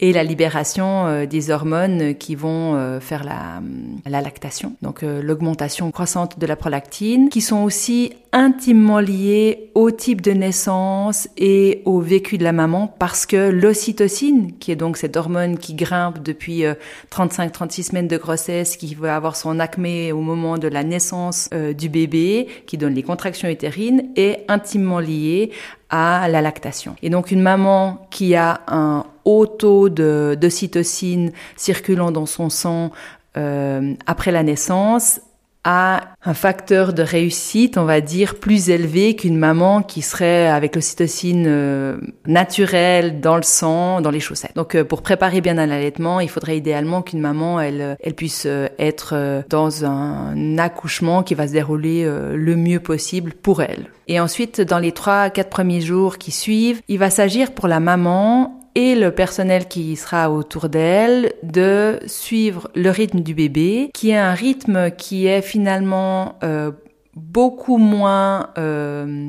et 0.00 0.12
la 0.12 0.22
libération 0.22 1.26
des 1.26 1.50
hormones 1.50 2.14
qui 2.14 2.34
vont 2.34 3.00
faire 3.00 3.24
la, 3.24 3.60
la 4.06 4.20
lactation. 4.20 4.74
Donc 4.82 5.02
l'augmentation 5.02 5.90
croissante 5.90 6.38
de 6.38 6.46
la 6.46 6.56
prolactine, 6.56 7.28
qui 7.28 7.40
sont 7.40 7.62
aussi 7.62 8.12
intimement 8.36 9.00
liées 9.00 9.70
au 9.74 9.90
type 9.90 10.20
de 10.20 10.32
naissance 10.32 11.28
et 11.38 11.82
au 11.86 12.00
vécu 12.00 12.36
de 12.36 12.44
la 12.44 12.52
maman 12.52 12.86
parce 12.98 13.24
que 13.24 13.48
l'ocytocine, 13.76 14.52
qui 14.58 14.72
est 14.72 14.76
donc 14.76 14.96
cette 14.96 15.18
hormone 15.18 15.58
qui 15.58 15.74
grimpe 15.74 16.22
depuis 16.22 16.64
35-36 17.10 17.80
euh, 17.80 17.82
semaines 17.82 18.08
de 18.08 18.16
grossesse, 18.16 18.76
qui 18.76 18.94
va 18.94 19.14
avoir 19.14 19.36
son 19.36 19.60
acmé 19.60 20.12
au 20.12 20.22
moment 20.22 20.56
de 20.56 20.66
la 20.66 20.82
naissance 20.82 21.50
euh, 21.52 21.74
du 21.74 21.90
bébé, 21.90 22.48
qui 22.66 22.78
donne 22.78 22.94
les 22.94 23.02
contractions 23.02 23.48
utérines, 23.50 24.08
est 24.16 24.44
intimement 24.48 24.98
liée 24.98 25.50
à 25.90 26.26
la 26.28 26.40
lactation. 26.40 26.96
Et 27.02 27.10
donc 27.10 27.30
une 27.30 27.42
maman 27.42 28.08
qui 28.10 28.34
a 28.34 28.62
un 28.66 29.04
haut 29.26 29.46
taux 29.46 29.90
d'ocytocine 29.90 31.32
circulant 31.56 32.10
dans 32.10 32.26
son 32.26 32.48
sang 32.48 32.92
euh, 33.36 33.92
après 34.06 34.32
la 34.32 34.42
naissance 34.42 35.20
un 35.66 36.34
facteur 36.34 36.92
de 36.92 37.02
réussite, 37.02 37.76
on 37.76 37.84
va 37.84 38.00
dire, 38.00 38.36
plus 38.36 38.70
élevé 38.70 39.16
qu'une 39.16 39.36
maman 39.36 39.82
qui 39.82 40.02
serait 40.02 40.46
avec 40.46 40.74
l'ocytocine 40.74 41.44
euh, 41.46 41.96
naturelle 42.26 43.20
dans 43.20 43.36
le 43.36 43.42
sang, 43.42 44.00
dans 44.00 44.10
les 44.10 44.20
chaussettes. 44.20 44.54
Donc, 44.54 44.74
euh, 44.74 44.84
pour 44.84 45.02
préparer 45.02 45.40
bien 45.40 45.58
un 45.58 45.70
allaitement, 45.70 46.20
il 46.20 46.28
faudrait 46.28 46.56
idéalement 46.56 47.02
qu'une 47.02 47.20
maman, 47.20 47.60
elle, 47.60 47.96
elle 48.00 48.14
puisse 48.14 48.44
euh, 48.46 48.68
être 48.78 49.44
dans 49.48 49.84
un 49.84 50.58
accouchement 50.58 51.22
qui 51.22 51.34
va 51.34 51.48
se 51.48 51.52
dérouler 51.52 52.04
le 52.06 52.56
mieux 52.56 52.80
possible 52.80 53.32
pour 53.32 53.62
elle. 53.62 53.90
Et 54.08 54.20
ensuite, 54.20 54.60
dans 54.60 54.78
les 54.78 54.92
trois, 54.92 55.30
quatre 55.30 55.50
premiers 55.50 55.80
jours 55.80 56.18
qui 56.18 56.30
suivent, 56.30 56.80
il 56.88 56.98
va 56.98 57.10
s'agir 57.10 57.52
pour 57.52 57.66
la 57.66 57.80
maman 57.80 58.55
et 58.76 58.94
le 58.94 59.10
personnel 59.10 59.68
qui 59.68 59.96
sera 59.96 60.30
autour 60.30 60.68
d'elle 60.68 61.32
de 61.42 61.98
suivre 62.06 62.70
le 62.74 62.90
rythme 62.90 63.20
du 63.20 63.34
bébé, 63.34 63.90
qui 63.94 64.10
est 64.10 64.18
un 64.18 64.34
rythme 64.34 64.90
qui 64.90 65.26
est 65.26 65.40
finalement 65.40 66.38
euh, 66.44 66.72
beaucoup 67.14 67.78
moins 67.78 68.50
euh, 68.58 69.28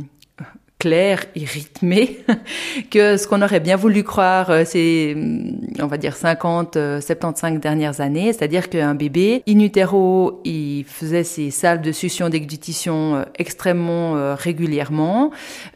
clair 0.79 1.25
et 1.36 1.43
rythmé 1.43 2.19
que 2.91 3.17
ce 3.17 3.27
qu'on 3.27 3.41
aurait 3.41 3.60
bien 3.60 3.75
voulu 3.75 4.03
croire 4.03 4.50
euh, 4.51 4.63
ces, 4.65 5.15
mm, 5.15 5.81
on 5.81 5.88
va 5.88 5.98
dire 5.98 6.15
50, 6.15 6.77
75 7.01 7.55
euh, 7.55 7.60
dernières 7.60 8.01
années. 8.01 8.34
C'est-à-dire 8.34 8.69
qu'un 8.69 8.96
bébé, 8.96 9.43
in 9.48 9.60
utero, 9.60 10.41
il 10.46 10.84
faisait 10.86 11.24
ses 11.24 11.50
salles 11.51 11.81
de 11.81 11.91
succion 11.91 12.29
d'exdutition 12.29 13.15
euh, 13.15 13.24
extrêmement 13.36 14.36
régulièrement. 14.36 15.31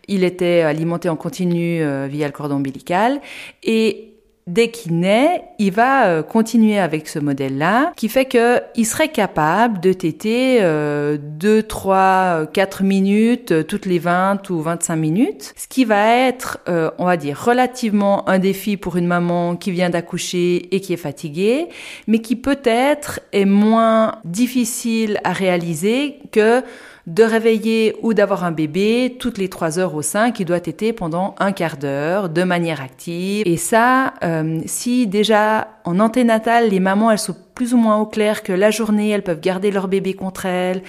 Il 0.08 0.24
était 0.24 0.62
alimenté 0.62 1.10
en 1.10 1.15
continu 1.15 1.79
via 2.08 2.27
le 2.27 2.31
cordon 2.31 2.55
ombilical 2.55 3.22
et 3.63 4.11
dès 4.48 4.70
qu'il 4.70 5.00
naît, 5.00 5.44
il 5.60 5.72
va 5.72 6.08
euh, 6.08 6.24
continuer 6.24 6.80
avec 6.80 7.08
ce 7.08 7.20
modèle-là, 7.20 7.94
qui 7.96 8.10
fait 8.10 8.26
qu'il 8.26 8.86
serait 8.86 9.10
capable 9.10 9.80
de 9.80 9.94
téter 9.94 10.60
euh, 10.62 11.18
2, 11.20 11.64
3, 11.64 12.48
4 12.52 12.84
minutes 12.84 13.52
euh, 13.52 13.64
toutes 13.64 13.86
les 13.86 14.00
20 14.00 14.50
ou 14.50 14.62
25 14.62 14.96
minutes, 14.96 15.54
ce 15.56 15.68
qui 15.68 15.86
va 15.86 16.18
être, 16.18 16.60
euh, 16.68 16.92
on 16.98 17.06
va 17.06 17.18
dire, 17.18 17.40
relativement 17.40 18.28
un 18.28 18.40
défi 18.40 18.78
pour 18.78 18.98
une 18.98 19.08
maman 19.08 19.56
qui 19.56 19.72
vient 19.72 19.90
d'accoucher 19.90 20.74
et 20.76 20.82
qui 20.82 20.94
est 20.94 20.98
fatiguée, 20.98 21.68
mais 22.08 22.20
qui 22.20 22.36
peut-être 22.36 23.20
est 23.32 23.46
moins 23.46 24.16
difficile 24.26 25.20
à 25.24 25.34
réaliser 25.34 26.20
que 26.32 26.64
de 27.08 27.24
réveiller 27.24 27.96
ou 28.01 28.13
d'avoir 28.13 28.43
un 28.43 28.51
bébé 28.51 29.17
toutes 29.20 29.38
les 29.38 29.50
trois 29.50 29.79
heures 29.79 29.96
au 29.96 30.01
sein 30.01 30.31
qui 30.31 30.46
doit 30.46 30.58
être 30.58 30.91
pendant 30.91 31.36
un 31.39 31.51
quart 31.51 31.77
d'heure 31.77 32.29
de 32.29 32.43
manière 32.43 32.81
active. 32.81 33.43
Et 33.46 33.58
ça, 33.58 34.13
euh, 34.24 34.60
si 34.65 35.08
déjà 35.08 35.67
en 35.84 36.00
anténatal, 36.00 36.70
les 36.70 36.79
mamans, 36.79 37.12
elles 37.12 37.20
sont 37.20 37.36
plus 37.62 37.75
ou 37.75 37.77
moins 37.77 38.00
au 38.00 38.08
clair 38.08 38.41
que 38.41 38.53
la 38.53 38.72
journée, 38.72 39.10
elles 39.10 39.22
peuvent 39.22 39.39
garder 39.39 39.70
leur 39.70 39.88
bébé 39.88 40.15
contre 40.15 40.48
elles, 40.48 40.82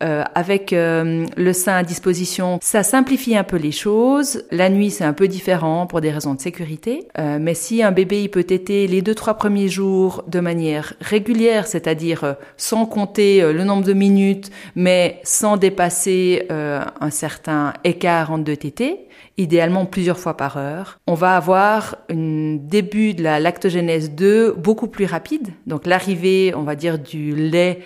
euh, 0.00 0.22
avec 0.36 0.72
euh, 0.72 1.26
le 1.36 1.52
sein 1.52 1.74
à 1.74 1.82
disposition. 1.82 2.60
Ça 2.62 2.84
simplifie 2.84 3.36
un 3.36 3.42
peu 3.42 3.56
les 3.56 3.72
choses. 3.72 4.44
La 4.52 4.68
nuit, 4.68 4.92
c'est 4.92 5.02
un 5.02 5.12
peu 5.12 5.26
différent 5.26 5.88
pour 5.88 6.00
des 6.00 6.12
raisons 6.12 6.34
de 6.34 6.40
sécurité. 6.40 7.08
Euh, 7.18 7.38
mais 7.40 7.54
si 7.54 7.82
un 7.82 7.90
bébé, 7.90 8.22
il 8.22 8.28
peut 8.28 8.44
téter 8.44 8.86
les 8.86 9.02
deux, 9.02 9.16
trois 9.16 9.34
premiers 9.34 9.66
jours 9.66 10.22
de 10.28 10.38
manière 10.38 10.94
régulière, 11.00 11.66
c'est-à-dire 11.66 12.36
sans 12.56 12.86
compter 12.86 13.40
le 13.52 13.64
nombre 13.64 13.82
de 13.82 13.92
minutes, 13.92 14.52
mais 14.76 15.20
sans 15.24 15.56
dépasser 15.56 16.46
un 16.48 17.10
certain 17.10 17.74
écart 17.82 18.30
entre 18.30 18.44
deux 18.44 18.56
tétés, 18.56 19.08
idéalement 19.40 19.86
plusieurs 19.86 20.18
fois 20.18 20.36
par 20.36 20.58
heure. 20.58 21.00
On 21.06 21.14
va 21.14 21.34
avoir 21.34 21.96
un 22.10 22.56
début 22.56 23.14
de 23.14 23.22
la 23.22 23.40
lactogénèse 23.40 24.10
2 24.10 24.52
beaucoup 24.52 24.88
plus 24.88 25.06
rapide. 25.06 25.48
Donc 25.66 25.86
l'arrivée, 25.86 26.52
on 26.54 26.62
va 26.62 26.76
dire, 26.76 26.98
du 26.98 27.34
lait 27.34 27.80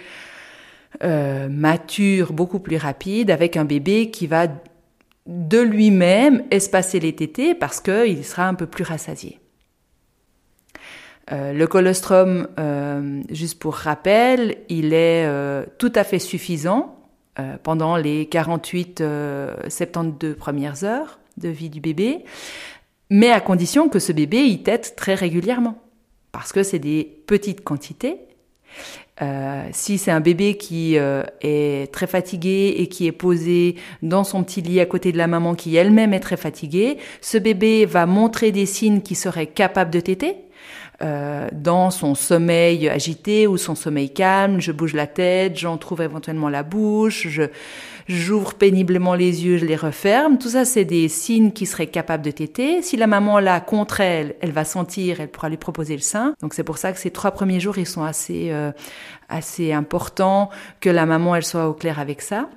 euh, 1.03 1.49
mature 1.49 2.33
beaucoup 2.33 2.59
plus 2.59 2.77
rapide 2.77 3.31
avec 3.31 3.57
un 3.57 3.65
bébé 3.65 4.11
qui 4.11 4.27
va 4.27 4.49
de 5.27 5.61
lui-même 5.61 6.43
espacer 6.51 7.01
les 7.01 7.15
tétés 7.15 7.55
parce 7.55 7.81
qu'il 7.81 8.25
sera 8.25 8.49
un 8.49 8.55
peu 8.55 8.67
plus 8.67 8.85
rassasié. 8.85 9.39
Euh, 11.33 11.53
le 11.53 11.67
colostrum, 11.67 12.49
euh, 12.59 13.23
juste 13.31 13.59
pour 13.59 13.75
rappel, 13.75 14.57
il 14.69 14.93
est 14.93 15.27
tout 15.79 15.93
à 15.95 16.05
fait 16.05 16.19
suffisant 16.19 16.99
pendant 17.65 17.97
les 17.97 18.27
48-72 18.27 20.35
premières 20.35 20.85
heures 20.85 21.19
de 21.37 21.49
vie 21.49 21.71
du 21.71 21.81
bébé, 21.81 22.25
mais 23.11 23.31
à 23.31 23.41
condition 23.41 23.89
que 23.89 23.99
ce 23.99 24.13
bébé 24.13 24.39
y 24.45 24.63
tète 24.63 24.95
très 24.97 25.15
régulièrement, 25.15 25.83
parce 26.33 26.53
que 26.53 26.63
c'est 26.63 26.79
des 26.79 27.23
petites 27.27 27.63
quantités. 27.63 28.19
Euh, 29.23 29.69
si 29.71 29.99
c'est 29.99 30.11
un 30.11 30.21
bébé 30.21 30.57
qui 30.57 30.99
euh, 30.99 31.23
est 31.41 31.93
très 31.93 32.09
fatigué 32.09 32.75
et 32.79 32.89
qui 32.89 33.07
est 33.07 33.13
posé 33.13 33.77
dans 34.03 34.25
son 34.25 34.43
petit 34.43 34.61
lit 34.61 34.81
à 34.81 34.87
côté 34.87 35.13
de 35.13 35.19
la 35.19 35.29
maman 35.29 35.55
qui 35.55 35.77
elle-même 35.77 36.13
est 36.13 36.21
très 36.21 36.37
fatiguée, 36.37 36.99
ce 37.21 37.39
bébé 37.39 37.87
va 37.87 38.07
montrer 38.07 38.51
des 38.51 38.67
signes 38.67 39.03
qui 39.03 39.15
seraient 39.15 39.47
capables 39.47 39.93
de 39.93 40.01
téter. 40.01 40.37
Euh, 41.03 41.49
dans 41.53 41.91
son 41.91 42.15
sommeil 42.15 42.89
agité 42.89 43.49
ou 43.49 43.57
son 43.57 43.75
sommeil 43.75 44.11
calme, 44.11 44.61
je 44.61 44.71
bouge 44.71 44.95
la 44.95 45.09
tête, 45.09 45.59
j'en 45.59 45.77
trouve 45.77 46.03
éventuellement 46.03 46.49
la 46.49 46.63
bouche, 46.63 47.27
je, 47.29 47.43
j'ouvre 48.09 48.55
péniblement 48.55 49.15
les 49.15 49.45
yeux, 49.45 49.57
je 49.59 49.65
les 49.65 49.77
referme. 49.77 50.39
Tout 50.39 50.51
ça, 50.51 50.65
c'est 50.65 50.85
des 50.85 51.09
signes 51.09 51.53
qui 51.53 51.67
seraient 51.67 51.87
capables 51.87 52.25
de 52.25 52.31
téter. 52.31 52.83
Si 52.83 52.97
la 52.97 53.07
maman 53.07 53.39
l'a 53.39 53.61
contre 53.61 54.01
elle, 54.01 54.37
elle 54.41 54.53
va 54.53 54.65
sentir, 54.65 55.21
elle 55.21 55.29
pourra 55.29 55.49
lui 55.49 55.57
proposer 55.57 55.95
le 55.95 56.03
sein. 56.03 56.35
Donc 56.41 56.55
c'est 56.55 56.65
pour 56.65 56.79
ça 56.79 56.93
que 56.93 56.99
ces 56.99 57.11
trois 57.11 57.31
premiers 57.31 57.61
jours, 57.61 57.79
ils 57.79 57.87
sont 57.87 58.05
assez, 58.05 58.51
euh, 58.51 58.73
assez 59.29 59.73
importants 59.73 60.51
que 60.81 60.91
la 60.91 61.07
maman, 61.07 61.35
elle 61.35 61.45
soit 61.45 61.69
au 61.69 61.75
clair 61.75 61.99
avec 61.99 62.23
ça. 62.23 62.49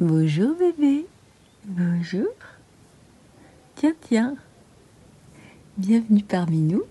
Bonjour 0.00 0.56
bébé. 0.56 1.06
Bonjour. 1.64 2.26
Tiens, 3.76 3.94
tiens. 4.08 4.34
Bienvenue 5.76 6.22
parmi 6.22 6.58
nous. 6.58 6.82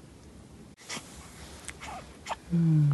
Hmm. 2.54 2.88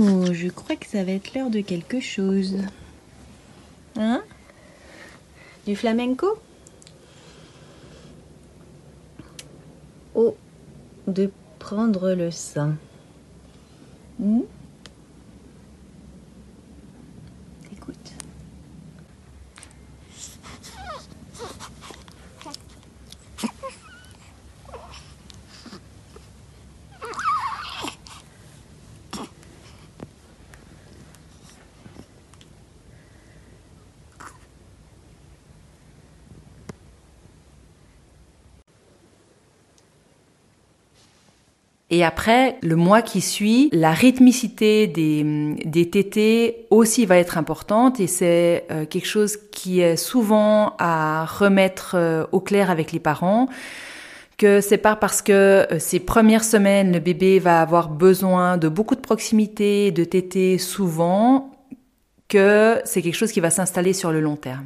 Je 0.00 0.48
crois 0.48 0.76
que 0.76 0.86
ça 0.86 1.04
va 1.04 1.12
être 1.12 1.34
l'heure 1.34 1.50
de 1.50 1.60
quelque 1.60 2.00
chose. 2.00 2.56
Hein? 3.96 4.22
Du 5.66 5.76
flamenco? 5.76 6.38
Oh, 10.14 10.36
de 11.06 11.30
prendre 11.58 12.12
le 12.12 12.30
sein. 12.30 12.76
Hmm? 14.18 14.40
Et 41.92 42.04
après, 42.04 42.56
le 42.62 42.76
mois 42.76 43.02
qui 43.02 43.20
suit, 43.20 43.68
la 43.72 43.90
rythmicité 43.92 44.86
des, 44.86 45.56
des 45.64 45.90
tétés 45.90 46.66
aussi 46.70 47.04
va 47.04 47.16
être 47.16 47.36
importante 47.36 47.98
et 47.98 48.06
c'est 48.06 48.64
euh, 48.70 48.86
quelque 48.86 49.08
chose 49.08 49.36
qui 49.50 49.80
est 49.80 49.96
souvent 49.96 50.76
à 50.78 51.24
remettre 51.26 51.96
euh, 51.96 52.24
au 52.30 52.38
clair 52.40 52.70
avec 52.70 52.92
les 52.92 53.00
parents 53.00 53.48
que 54.38 54.62
c'est 54.62 54.78
pas 54.78 54.96
parce 54.96 55.20
que 55.20 55.32
euh, 55.32 55.78
ces 55.78 56.00
premières 56.00 56.44
semaines, 56.44 56.92
le 56.92 56.98
bébé 56.98 57.38
va 57.40 57.60
avoir 57.60 57.90
besoin 57.90 58.56
de 58.56 58.68
beaucoup 58.68 58.94
de 58.94 59.00
proximité, 59.00 59.90
de 59.90 60.02
tétés 60.02 60.56
souvent, 60.56 61.50
que 62.28 62.80
c'est 62.86 63.02
quelque 63.02 63.16
chose 63.16 63.32
qui 63.32 63.40
va 63.40 63.50
s'installer 63.50 63.92
sur 63.92 64.12
le 64.12 64.20
long 64.20 64.36
terme. 64.36 64.64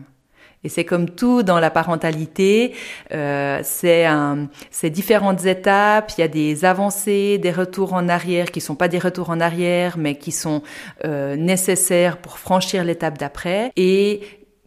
Et 0.64 0.68
c'est 0.68 0.85
comme 0.85 1.11
tout 1.11 1.42
dans 1.42 1.61
la 1.61 1.71
parentalité, 1.71 2.75
euh, 3.12 3.61
c'est 3.62 4.90
différentes 4.90 5.44
étapes. 5.44 6.12
Il 6.16 6.23
y 6.23 6.25
a 6.25 6.28
des 6.28 6.64
avancées, 6.64 7.38
des 7.38 7.52
retours 7.52 7.92
en 7.92 8.09
arrière 8.09 8.50
qui 8.50 8.61
sont 8.61 8.75
pas 8.75 8.88
des 8.88 8.99
retours 8.99 9.30
en 9.30 9.40
arrière, 9.40 9.99
mais 9.99 10.16
qui 10.16 10.33
sont 10.33 10.62
euh, 11.04 11.37
nécessaires 11.37 12.16
pour 12.16 12.38
franchir 12.38 12.83
l'étape 12.83 13.18
d'après, 13.18 13.73
et 13.76 14.23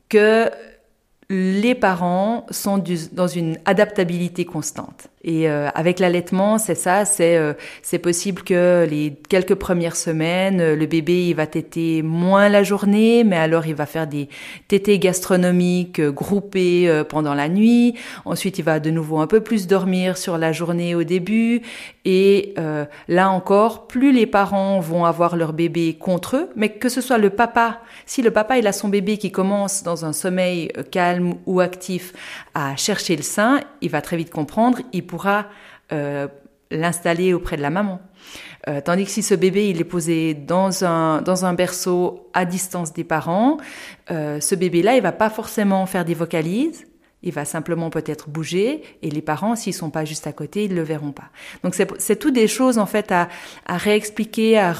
que 0.10 0.50
les 1.30 1.76
parents 1.76 2.46
sont 2.52 2.82
dans 3.12 3.28
une 3.28 3.58
adaptabilité 3.66 4.46
constante. 4.46 5.08
Et 5.28 5.50
euh, 5.50 5.68
avec 5.76 6.00
l'allaitement, 6.00 6.58
c'est 6.58 6.74
ça, 6.74 7.04
c'est 7.04 7.36
euh, 7.36 7.52
c'est 7.82 8.00
possible 8.00 8.44
que 8.44 8.88
les 8.90 9.14
quelques 9.28 9.56
premières 9.56 9.98
semaines, 9.98 10.74
le 10.74 10.86
bébé 10.86 11.28
il 11.28 11.34
va 11.34 11.46
téter 11.46 12.02
moins 12.02 12.48
la 12.48 12.64
journée, 12.64 13.26
mais 13.26 13.36
alors 13.36 13.68
il 13.68 13.76
va 13.76 13.86
faire 13.86 14.08
des 14.08 14.30
tétés 14.70 15.00
gastronomiques 15.00 16.00
euh, 16.00 16.12
groupés 16.12 17.04
pendant 17.10 17.34
la 17.34 17.50
nuit. 17.50 17.96
Ensuite, 18.24 18.58
il 18.58 18.64
va 18.64 18.80
de 18.80 18.90
nouveau 18.90 19.20
un 19.20 19.28
peu 19.28 19.42
plus 19.42 19.68
dormir 19.68 20.18
sur 20.18 20.38
la 20.38 20.54
journée 20.54 20.96
au 20.96 21.04
début. 21.04 21.62
Et 22.06 22.56
là 23.10 23.30
encore, 23.30 23.88
plus 23.88 24.14
les 24.14 24.26
parents 24.26 24.80
vont 24.80 25.04
avoir 25.04 25.36
leur 25.36 25.52
bébé 25.52 25.98
contre 26.00 26.38
eux, 26.38 26.50
mais 26.56 26.70
que 26.70 26.88
ce 26.88 27.02
soit 27.02 27.18
le 27.18 27.30
papa, 27.30 27.82
si 28.06 28.22
le 28.22 28.32
papa 28.32 28.58
il 28.58 28.66
a 28.66 28.72
son 28.72 28.88
bébé 28.88 29.18
qui 29.18 29.30
commence 29.30 29.84
dans 29.84 30.06
un 30.06 30.14
sommeil 30.14 30.72
calme 30.90 31.34
ou 31.46 31.60
actif 31.60 32.14
à 32.54 32.78
chercher 32.78 33.18
le 33.18 33.24
sein, 33.24 33.60
il 33.82 33.90
va 33.90 34.02
très 34.02 34.16
vite 34.16 34.30
comprendre, 34.30 34.80
euh, 35.92 36.28
l'installer 36.72 37.34
auprès 37.34 37.58
de 37.58 37.62
la 37.62 37.70
maman. 37.70 38.02
Euh, 38.68 38.82
tandis 38.82 39.06
que 39.06 39.12
si 39.12 39.24
ce 39.24 39.34
bébé 39.34 39.70
il 39.70 39.80
est 39.80 39.86
posé 39.86 40.34
dans 40.34 40.84
un 40.84 41.22
dans 41.22 41.46
un 41.46 41.54
berceau 41.54 42.30
à 42.34 42.44
distance 42.44 42.92
des 42.92 43.06
parents, 43.06 43.58
euh, 44.12 44.42
ce 44.42 44.56
bébé 44.56 44.82
là 44.82 44.96
il 44.96 45.02
va 45.02 45.14
pas 45.14 45.30
forcément 45.30 45.86
faire 45.86 46.04
des 46.04 46.14
vocalises, 46.14 46.86
il 47.24 47.34
va 47.34 47.46
simplement 47.46 47.90
peut-être 47.90 48.30
bouger 48.30 48.84
et 49.02 49.10
les 49.10 49.22
parents, 49.22 49.56
s'ils 49.56 49.74
sont 49.74 49.90
pas 49.90 50.06
juste 50.06 50.28
à 50.28 50.32
côté, 50.32 50.66
ils 50.66 50.76
le 50.76 50.84
verront 50.84 51.12
pas. 51.12 51.30
Donc 51.64 51.76
c'est 51.76 52.16
tout 52.16 52.32
des 52.32 52.48
choses 52.48 52.78
en 52.78 52.86
fait 52.86 53.12
à, 53.12 53.28
réexpliquer, 53.68 54.60
à, 54.60 54.74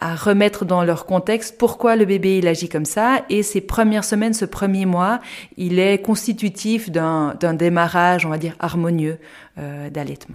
à 0.00 0.14
remettre 0.16 0.64
dans 0.64 0.82
leur 0.82 1.06
contexte 1.06 1.56
pourquoi 1.58 1.96
le 1.96 2.04
bébé 2.04 2.38
il 2.38 2.48
agit 2.48 2.68
comme 2.68 2.84
ça? 2.84 3.24
Et 3.30 3.42
ces 3.42 3.60
premières 3.60 4.04
semaines, 4.04 4.34
ce 4.34 4.44
premier 4.44 4.84
mois, 4.84 5.20
il 5.56 5.78
est 5.78 6.02
constitutif 6.02 6.90
d'un 6.90 7.34
démarrage, 7.54 8.26
on 8.26 8.30
va 8.30 8.38
dire 8.38 8.56
harmonieux 8.58 9.18
euh, 9.58 9.90
d'allaitement. 9.90 10.34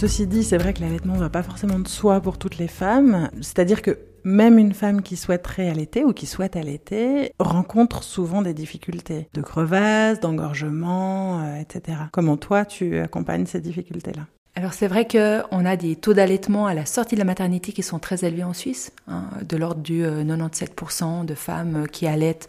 Ceci 0.00 0.28
dit, 0.28 0.44
c'est 0.44 0.58
vrai 0.58 0.74
que 0.74 0.80
l'allaitement 0.80 1.14
ne 1.14 1.18
va 1.18 1.28
pas 1.28 1.42
forcément 1.42 1.80
de 1.80 1.88
soi 1.88 2.20
pour 2.20 2.38
toutes 2.38 2.56
les 2.56 2.68
femmes. 2.68 3.30
C'est-à-dire 3.40 3.82
que 3.82 3.98
même 4.22 4.56
une 4.56 4.72
femme 4.72 5.02
qui 5.02 5.16
souhaiterait 5.16 5.68
allaiter 5.68 6.04
ou 6.04 6.12
qui 6.12 6.26
souhaite 6.26 6.54
allaiter 6.54 7.32
rencontre 7.40 8.04
souvent 8.04 8.40
des 8.40 8.54
difficultés 8.54 9.26
de 9.34 9.42
crevasse, 9.42 10.20
d'engorgement, 10.20 11.40
euh, 11.40 11.60
etc. 11.60 11.98
Comment 12.12 12.36
toi, 12.36 12.64
tu 12.64 12.96
accompagnes 13.00 13.46
ces 13.46 13.60
difficultés-là? 13.60 14.22
Alors 14.54 14.72
c'est 14.72 14.86
vrai 14.86 15.06
qu'on 15.06 15.64
a 15.64 15.76
des 15.76 15.96
taux 15.96 16.14
d'allaitement 16.14 16.66
à 16.66 16.74
la 16.74 16.86
sortie 16.86 17.16
de 17.16 17.20
la 17.20 17.24
maternité 17.24 17.72
qui 17.72 17.82
sont 17.82 17.98
très 17.98 18.24
élevés 18.24 18.44
en 18.44 18.52
Suisse, 18.52 18.92
hein, 19.08 19.24
de 19.48 19.56
l'ordre 19.56 19.82
du 19.82 20.04
97% 20.04 21.22
euh, 21.22 21.24
de 21.24 21.34
femmes 21.34 21.86
qui 21.90 22.06
allaitent 22.06 22.46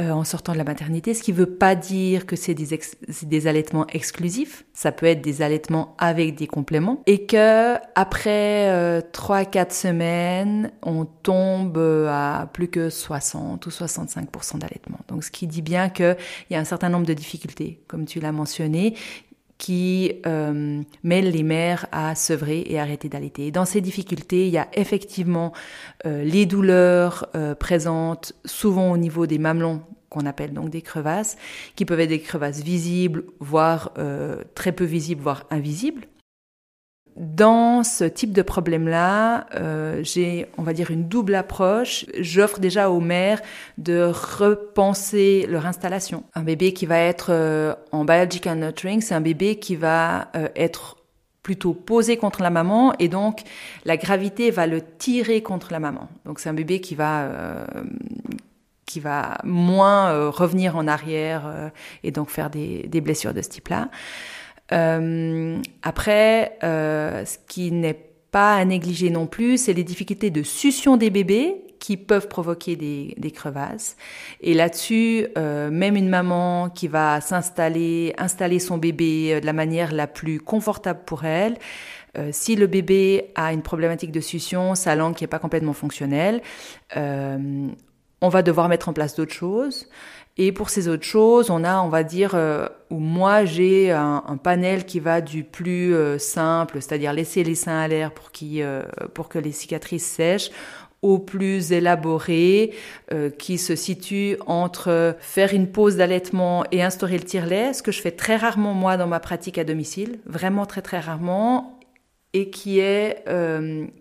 euh, 0.00 0.10
en 0.10 0.24
sortant 0.24 0.52
de 0.52 0.58
la 0.58 0.64
maternité, 0.64 1.12
ce 1.12 1.22
qui 1.22 1.32
ne 1.32 1.36
veut 1.36 1.54
pas 1.54 1.74
dire 1.74 2.24
que 2.24 2.34
c'est 2.34 2.54
des, 2.54 3.46
allaitements 3.46 3.86
exclusifs. 3.88 4.64
Ça 4.72 4.90
peut 4.90 5.06
être 5.06 5.20
des 5.20 5.42
allaitements 5.42 5.94
avec 5.98 6.34
des 6.34 6.46
compléments. 6.46 7.02
Et 7.06 7.26
que 7.26 7.74
après 7.94 8.70
euh, 8.70 9.02
3-4 9.12 9.72
semaines, 9.72 10.72
on 10.82 11.04
tombe 11.04 11.78
à 12.08 12.48
plus 12.52 12.68
que 12.68 12.88
60 12.88 13.66
ou 13.66 13.70
65% 13.70 14.58
d'allaitement. 14.58 14.98
Donc 15.08 15.24
ce 15.24 15.30
qui 15.30 15.46
dit 15.46 15.62
bien 15.62 15.90
qu'il 15.90 16.16
y 16.50 16.54
a 16.54 16.58
un 16.58 16.64
certain 16.64 16.88
nombre 16.88 17.06
de 17.06 17.14
difficultés, 17.14 17.80
comme 17.86 18.06
tu 18.06 18.18
l'as 18.18 18.32
mentionné, 18.32 18.94
qui 19.62 20.14
euh, 20.26 20.82
mêlent 21.04 21.30
les 21.30 21.44
mères 21.44 21.86
à 21.92 22.16
sevrer 22.16 22.64
et 22.66 22.80
arrêter 22.80 23.08
d'allaiter. 23.08 23.52
Dans 23.52 23.64
ces 23.64 23.80
difficultés, 23.80 24.48
il 24.48 24.52
y 24.52 24.58
a 24.58 24.66
effectivement 24.74 25.52
euh, 26.04 26.24
les 26.24 26.46
douleurs 26.46 27.28
euh, 27.36 27.54
présentes 27.54 28.32
souvent 28.44 28.90
au 28.90 28.96
niveau 28.96 29.28
des 29.28 29.38
mamelons 29.38 29.82
qu'on 30.08 30.26
appelle 30.26 30.52
donc 30.52 30.68
des 30.70 30.82
crevasses, 30.82 31.36
qui 31.76 31.84
peuvent 31.84 32.00
être 32.00 32.08
des 32.08 32.20
crevasses 32.20 32.60
visibles, 32.60 33.24
voire 33.38 33.92
très 34.54 34.72
peu 34.72 34.84
visibles, 34.84 35.22
voire 35.22 35.46
invisibles. 35.50 36.06
Dans 37.16 37.84
ce 37.84 38.04
type 38.04 38.32
de 38.32 38.40
problème-là, 38.40 39.46
euh, 39.54 40.00
j'ai, 40.02 40.46
on 40.56 40.62
va 40.62 40.72
dire, 40.72 40.90
une 40.90 41.08
double 41.08 41.34
approche. 41.34 42.06
J'offre 42.18 42.58
déjà 42.58 42.88
aux 42.88 43.00
mères 43.00 43.42
de 43.76 44.10
repenser 44.38 45.46
leur 45.48 45.66
installation. 45.66 46.24
Un 46.34 46.42
bébé 46.42 46.72
qui 46.72 46.86
va 46.86 46.98
être 46.98 47.26
euh, 47.30 47.74
en 47.90 48.06
biological 48.06 48.58
nurturing, 48.58 49.02
c'est 49.02 49.14
un 49.14 49.20
bébé 49.20 49.56
qui 49.56 49.76
va 49.76 50.28
euh, 50.36 50.48
être 50.56 50.96
plutôt 51.42 51.74
posé 51.74 52.16
contre 52.16 52.40
la 52.40 52.50
maman 52.50 52.94
et 52.98 53.08
donc 53.08 53.42
la 53.84 53.96
gravité 53.96 54.50
va 54.50 54.66
le 54.66 54.80
tirer 54.80 55.42
contre 55.42 55.72
la 55.72 55.80
maman. 55.80 56.08
Donc 56.24 56.38
c'est 56.38 56.48
un 56.48 56.54
bébé 56.54 56.80
qui 56.80 56.94
va 56.94 57.66
qui 58.86 59.00
va 59.00 59.38
moins 59.42 60.28
revenir 60.28 60.76
en 60.76 60.86
arrière 60.86 61.72
et 62.04 62.12
donc 62.12 62.30
faire 62.30 62.48
des 62.48 63.00
blessures 63.00 63.34
de 63.34 63.42
ce 63.42 63.48
type-là. 63.48 63.88
Euh, 64.72 65.58
après, 65.82 66.58
euh, 66.64 67.24
ce 67.24 67.38
qui 67.46 67.70
n'est 67.70 67.98
pas 68.30 68.56
à 68.56 68.64
négliger 68.64 69.10
non 69.10 69.26
plus, 69.26 69.58
c'est 69.58 69.74
les 69.74 69.84
difficultés 69.84 70.30
de 70.30 70.42
succion 70.42 70.96
des 70.96 71.10
bébés 71.10 71.62
qui 71.78 71.96
peuvent 71.96 72.28
provoquer 72.28 72.76
des, 72.76 73.14
des 73.18 73.30
crevasses. 73.32 73.96
Et 74.40 74.54
là-dessus, 74.54 75.26
euh, 75.36 75.70
même 75.70 75.96
une 75.96 76.08
maman 76.08 76.70
qui 76.70 76.88
va 76.88 77.20
s'installer, 77.20 78.14
installer 78.18 78.60
son 78.60 78.78
bébé 78.78 79.40
de 79.40 79.46
la 79.46 79.52
manière 79.52 79.92
la 79.92 80.06
plus 80.06 80.38
confortable 80.40 81.00
pour 81.04 81.24
elle, 81.24 81.58
euh, 82.18 82.28
si 82.30 82.56
le 82.56 82.66
bébé 82.66 83.32
a 83.34 83.52
une 83.52 83.62
problématique 83.62 84.12
de 84.12 84.20
succion, 84.20 84.74
sa 84.74 84.94
langue 84.94 85.14
qui 85.14 85.24
n'est 85.24 85.28
pas 85.28 85.38
complètement 85.38 85.72
fonctionnelle, 85.72 86.42
euh, 86.96 87.68
on 88.20 88.28
va 88.28 88.42
devoir 88.42 88.68
mettre 88.68 88.88
en 88.88 88.92
place 88.92 89.16
d'autres 89.16 89.32
choses. 89.32 89.88
Et 90.38 90.50
pour 90.50 90.70
ces 90.70 90.88
autres 90.88 91.04
choses, 91.04 91.50
on 91.50 91.62
a, 91.62 91.82
on 91.82 91.88
va 91.88 92.04
dire, 92.04 92.34
euh, 92.34 92.66
où 92.90 92.98
moi 92.98 93.44
j'ai 93.44 93.90
un, 93.90 94.38
panel 94.42 94.86
qui 94.86 94.98
va 94.98 95.20
du 95.20 95.44
plus 95.44 95.94
euh, 95.94 96.18
simple, 96.18 96.80
c'est-à-dire 96.80 97.12
laisser 97.12 97.44
les 97.44 97.54
seins 97.54 97.78
à 97.78 97.88
l'air 97.88 98.12
pour, 98.12 98.30
euh, 98.42 98.82
pour 99.12 99.28
que 99.28 99.38
les 99.38 99.52
cicatrices 99.52 100.06
sèchent, 100.06 100.50
au 101.02 101.18
plus 101.18 101.72
élaboré, 101.72 102.72
qui 103.36 103.58
se 103.58 103.74
situe 103.74 104.36
entre 104.46 105.16
faire 105.18 105.52
une 105.52 105.66
pause 105.66 105.96
d'allaitement 105.96 106.62
et 106.70 106.80
instaurer 106.80 107.18
le 107.18 107.24
tire-lait, 107.24 107.72
ce 107.72 107.82
que 107.82 107.90
je 107.90 108.00
fais 108.00 108.12
très 108.12 108.36
rarement 108.36 108.72
moi 108.72 108.96
dans 108.96 109.08
ma 109.08 109.18
pratique 109.18 109.58
à 109.58 109.64
domicile, 109.64 110.20
vraiment 110.26 110.64
très 110.64 110.80
très 110.80 111.00
rarement, 111.00 111.80
et 112.34 112.50
qui 112.50 112.78
est, 112.78 113.24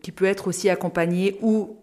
qui 0.04 0.12
peut 0.12 0.26
être 0.26 0.48
aussi 0.48 0.70
accompagné 0.70 1.40
ou 1.42 1.81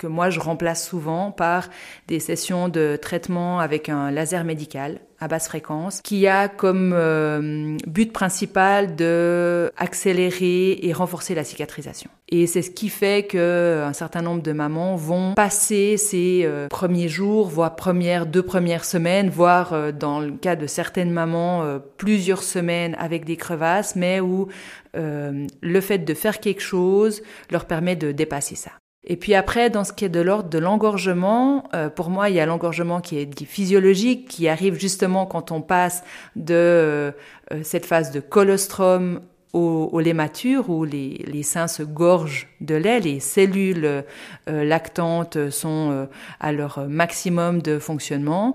que 0.00 0.06
moi 0.06 0.30
je 0.30 0.40
remplace 0.40 0.88
souvent 0.88 1.30
par 1.30 1.68
des 2.08 2.20
sessions 2.20 2.70
de 2.70 2.98
traitement 3.00 3.60
avec 3.60 3.90
un 3.90 4.10
laser 4.10 4.44
médical 4.44 5.00
à 5.20 5.28
basse 5.28 5.46
fréquence 5.46 6.00
qui 6.00 6.26
a 6.26 6.48
comme 6.48 6.94
euh, 6.94 7.76
but 7.86 8.10
principal 8.10 8.96
de 8.96 9.70
accélérer 9.76 10.78
et 10.82 10.92
renforcer 10.94 11.34
la 11.34 11.44
cicatrisation. 11.44 12.10
Et 12.30 12.46
c'est 12.46 12.62
ce 12.62 12.70
qui 12.70 12.88
fait 12.88 13.26
que 13.26 13.82
un 13.84 13.92
certain 13.92 14.22
nombre 14.22 14.42
de 14.42 14.52
mamans 14.52 14.96
vont 14.96 15.34
passer 15.34 15.98
ces 15.98 16.42
euh, 16.44 16.68
premiers 16.68 17.08
jours, 17.08 17.48
voire 17.48 17.76
premières 17.76 18.24
deux 18.24 18.42
premières 18.42 18.86
semaines, 18.86 19.28
voire 19.28 19.74
euh, 19.74 19.92
dans 19.92 20.20
le 20.20 20.32
cas 20.32 20.56
de 20.56 20.66
certaines 20.66 21.10
mamans 21.10 21.78
plusieurs 21.98 22.42
semaines 22.42 22.96
avec 22.98 23.26
des 23.26 23.36
crevasses, 23.36 23.96
mais 23.96 24.20
où 24.20 24.48
le 24.94 25.80
fait 25.80 25.98
de 25.98 26.14
faire 26.14 26.40
quelque 26.40 26.62
chose 26.62 27.22
leur 27.50 27.66
permet 27.66 27.96
de 27.96 28.12
dépasser 28.12 28.56
ça. 28.56 28.70
Et 29.04 29.16
puis 29.16 29.34
après, 29.34 29.70
dans 29.70 29.84
ce 29.84 29.92
qui 29.94 30.04
est 30.04 30.10
de 30.10 30.20
l'ordre 30.20 30.50
de 30.50 30.58
l'engorgement, 30.58 31.64
euh, 31.74 31.88
pour 31.88 32.10
moi, 32.10 32.28
il 32.28 32.36
y 32.36 32.40
a 32.40 32.44
l'engorgement 32.44 33.00
qui 33.00 33.18
est 33.18 33.44
physiologique, 33.44 34.28
qui 34.28 34.46
arrive 34.46 34.78
justement 34.78 35.24
quand 35.24 35.52
on 35.52 35.62
passe 35.62 36.02
de 36.36 36.54
euh, 36.54 37.12
cette 37.62 37.86
phase 37.86 38.10
de 38.10 38.20
colostrum 38.20 39.22
au, 39.52 40.00
lait 40.00 40.12
mature 40.12 40.70
où 40.70 40.84
les, 40.84 41.24
les, 41.26 41.42
seins 41.42 41.66
se 41.66 41.82
gorgent 41.82 42.46
de 42.60 42.74
lait, 42.74 43.00
les 43.00 43.20
cellules 43.20 43.84
euh, 43.84 44.64
lactantes 44.64 45.50
sont 45.50 45.90
euh, 45.90 46.06
à 46.38 46.52
leur 46.52 46.86
maximum 46.88 47.60
de 47.60 47.78
fonctionnement. 47.78 48.54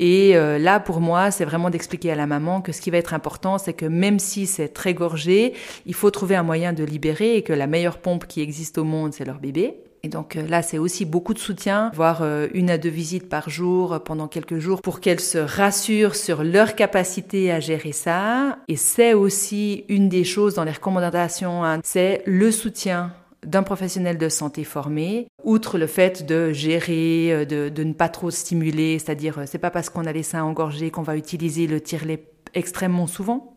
Et 0.00 0.36
euh, 0.36 0.58
là, 0.58 0.80
pour 0.80 1.00
moi, 1.00 1.30
c'est 1.30 1.44
vraiment 1.44 1.70
d'expliquer 1.70 2.10
à 2.10 2.16
la 2.16 2.26
maman 2.26 2.60
que 2.60 2.72
ce 2.72 2.80
qui 2.80 2.90
va 2.90 2.98
être 2.98 3.14
important, 3.14 3.58
c'est 3.58 3.74
que 3.74 3.86
même 3.86 4.18
si 4.18 4.46
c'est 4.46 4.68
très 4.68 4.92
gorgé, 4.92 5.54
il 5.86 5.94
faut 5.94 6.10
trouver 6.10 6.34
un 6.34 6.42
moyen 6.42 6.72
de 6.72 6.82
libérer 6.82 7.36
et 7.36 7.42
que 7.42 7.52
la 7.52 7.66
meilleure 7.66 7.98
pompe 7.98 8.26
qui 8.26 8.40
existe 8.40 8.78
au 8.78 8.84
monde, 8.84 9.12
c'est 9.12 9.24
leur 9.24 9.38
bébé. 9.38 9.74
Et 10.04 10.08
donc 10.08 10.36
euh, 10.36 10.46
là, 10.46 10.60
c'est 10.60 10.76
aussi 10.76 11.06
beaucoup 11.06 11.32
de 11.32 11.38
soutien, 11.38 11.90
voire 11.94 12.18
euh, 12.20 12.46
une 12.52 12.68
à 12.68 12.76
deux 12.76 12.90
visites 12.90 13.26
par 13.26 13.48
jour 13.48 13.94
euh, 13.94 13.98
pendant 13.98 14.28
quelques 14.28 14.58
jours 14.58 14.82
pour 14.82 15.00
qu'elles 15.00 15.18
se 15.18 15.38
rassurent 15.38 16.14
sur 16.14 16.44
leur 16.44 16.74
capacité 16.74 17.50
à 17.50 17.58
gérer 17.58 17.92
ça. 17.92 18.58
Et 18.68 18.76
c'est 18.76 19.14
aussi 19.14 19.86
une 19.88 20.10
des 20.10 20.22
choses 20.22 20.54
dans 20.54 20.64
les 20.64 20.72
recommandations, 20.72 21.64
hein, 21.64 21.80
c'est 21.82 22.22
le 22.26 22.50
soutien 22.50 23.14
d'un 23.46 23.62
professionnel 23.62 24.18
de 24.18 24.28
santé 24.28 24.62
formé, 24.62 25.26
outre 25.42 25.78
le 25.78 25.86
fait 25.86 26.26
de 26.26 26.52
gérer, 26.52 27.46
de, 27.46 27.82
ne 27.82 27.92
pas 27.92 28.08
trop 28.08 28.30
stimuler, 28.30 28.98
c'est-à-dire 28.98 29.42
c'est 29.46 29.58
pas 29.58 29.70
parce 29.70 29.90
qu'on 29.90 30.06
a 30.06 30.12
les 30.12 30.22
seins 30.22 30.42
engorgés 30.42 30.90
qu'on 30.90 31.02
va 31.02 31.16
utiliser 31.16 31.66
le 31.66 31.80
tire-lait 31.80 32.26
extrêmement 32.54 33.06
souvent. 33.06 33.53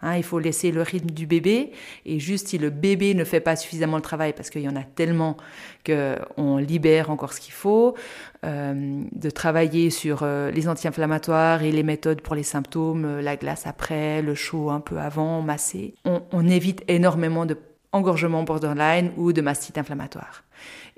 Hein, 0.00 0.16
il 0.16 0.22
faut 0.22 0.38
laisser 0.38 0.70
le 0.70 0.82
rythme 0.82 1.10
du 1.10 1.26
bébé 1.26 1.72
et 2.06 2.20
juste 2.20 2.48
si 2.48 2.58
le 2.58 2.70
bébé 2.70 3.14
ne 3.14 3.24
fait 3.24 3.40
pas 3.40 3.56
suffisamment 3.56 3.96
le 3.96 4.02
travail 4.02 4.32
parce 4.32 4.48
qu'il 4.48 4.62
y 4.62 4.68
en 4.68 4.76
a 4.76 4.84
tellement 4.84 5.36
qu'on 5.84 6.56
libère 6.58 7.10
encore 7.10 7.32
ce 7.32 7.40
qu'il 7.40 7.52
faut, 7.52 7.96
euh, 8.44 9.02
de 9.10 9.30
travailler 9.30 9.90
sur 9.90 10.20
euh, 10.22 10.52
les 10.52 10.68
anti-inflammatoires 10.68 11.62
et 11.64 11.72
les 11.72 11.82
méthodes 11.82 12.20
pour 12.20 12.36
les 12.36 12.44
symptômes, 12.44 13.04
euh, 13.04 13.22
la 13.22 13.36
glace 13.36 13.66
après, 13.66 14.22
le 14.22 14.36
chaud 14.36 14.70
un 14.70 14.80
peu 14.80 14.98
avant, 14.98 15.42
masser. 15.42 15.94
On, 16.04 16.48
évite 16.48 16.82
énormément 16.88 17.44
de 17.44 17.56
borderline 17.92 19.10
ou 19.16 19.32
de 19.32 19.40
mastite 19.40 19.76
inflammatoire. 19.76 20.44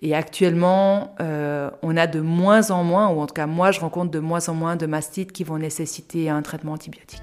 Et 0.02 0.14
actuellement, 0.14 1.14
on 1.18 1.96
a 1.96 2.06
de 2.06 2.20
moins 2.20 2.70
en 2.70 2.84
moins, 2.84 3.08
ou 3.08 3.20
en 3.20 3.26
tout 3.26 3.34
cas 3.34 3.46
moi 3.46 3.70
je 3.70 3.80
rencontre 3.80 4.10
de 4.10 4.18
moins 4.18 4.48
en 4.48 4.54
moins 4.54 4.76
de 4.76 4.86
mastites 4.86 5.32
qui 5.32 5.44
vont 5.44 5.58
nécessiter 5.58 6.30
un 6.30 6.42
traitement 6.42 6.72
antibiotique. 6.72 7.22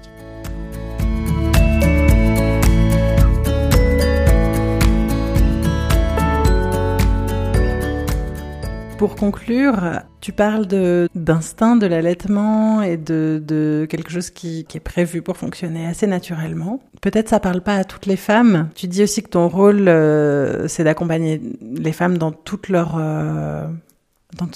Pour 8.98 9.14
conclure, 9.14 10.02
tu 10.20 10.32
parles 10.32 10.66
d'instinct 11.14 11.76
de, 11.76 11.86
l'allaitement 11.86 12.82
et 12.82 12.96
de, 12.96 13.86
quelque 13.88 14.10
chose 14.10 14.30
qui, 14.30 14.66
est 14.74 14.80
prévu 14.80 15.22
pour 15.22 15.36
fonctionner 15.36 15.86
assez 15.86 16.08
naturellement. 16.08 16.80
Peut-être 17.00 17.28
ça 17.28 17.38
parle 17.38 17.60
pas 17.60 17.76
à 17.76 17.84
toutes 17.84 18.06
les 18.06 18.16
femmes. 18.16 18.70
Tu 18.74 18.88
dis 18.88 19.04
aussi 19.04 19.22
que 19.22 19.28
ton 19.28 19.46
rôle, 19.46 19.88
euh, 19.88 20.66
c'est 20.66 20.82
d'accompagner 20.82 21.40
les 21.62 21.92
femmes 21.92 22.14
euh, 22.14 22.18
dans 22.18 22.32
tout 22.32 22.58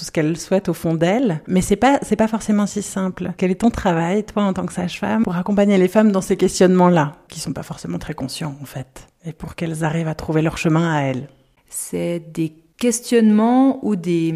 ce 0.03 0.11
qu'elles 0.11 0.37
souhaitent 0.37 0.67
au 0.67 0.73
fond 0.73 0.93
d'elles, 0.93 1.41
mais 1.47 1.61
c'est 1.61 1.77
pas 1.77 1.99
c'est 2.01 2.17
pas 2.17 2.27
forcément 2.27 2.67
si 2.67 2.81
simple. 2.81 3.31
Quel 3.37 3.49
est 3.49 3.61
ton 3.61 3.69
travail, 3.69 4.25
toi, 4.25 4.43
en 4.43 4.51
tant 4.51 4.65
que 4.65 4.73
sage-femme, 4.73 5.23
pour 5.23 5.37
accompagner 5.37 5.77
les 5.77 5.87
femmes 5.87 6.11
dans 6.11 6.21
ces 6.21 6.35
questionnements-là, 6.35 7.13
qui 7.29 7.39
sont 7.39 7.53
pas 7.53 7.63
forcément 7.63 7.97
très 7.97 8.13
conscients 8.13 8.57
en 8.61 8.65
fait, 8.65 9.07
et 9.23 9.31
pour 9.31 9.55
qu'elles 9.55 9.85
arrivent 9.85 10.09
à 10.09 10.15
trouver 10.15 10.41
leur 10.41 10.57
chemin 10.57 10.93
à 10.93 10.99
elles? 11.03 11.29
C'est 11.69 12.19
des 12.33 12.53
questionnements 12.83 13.79
ou 13.81 13.95
des, 13.95 14.33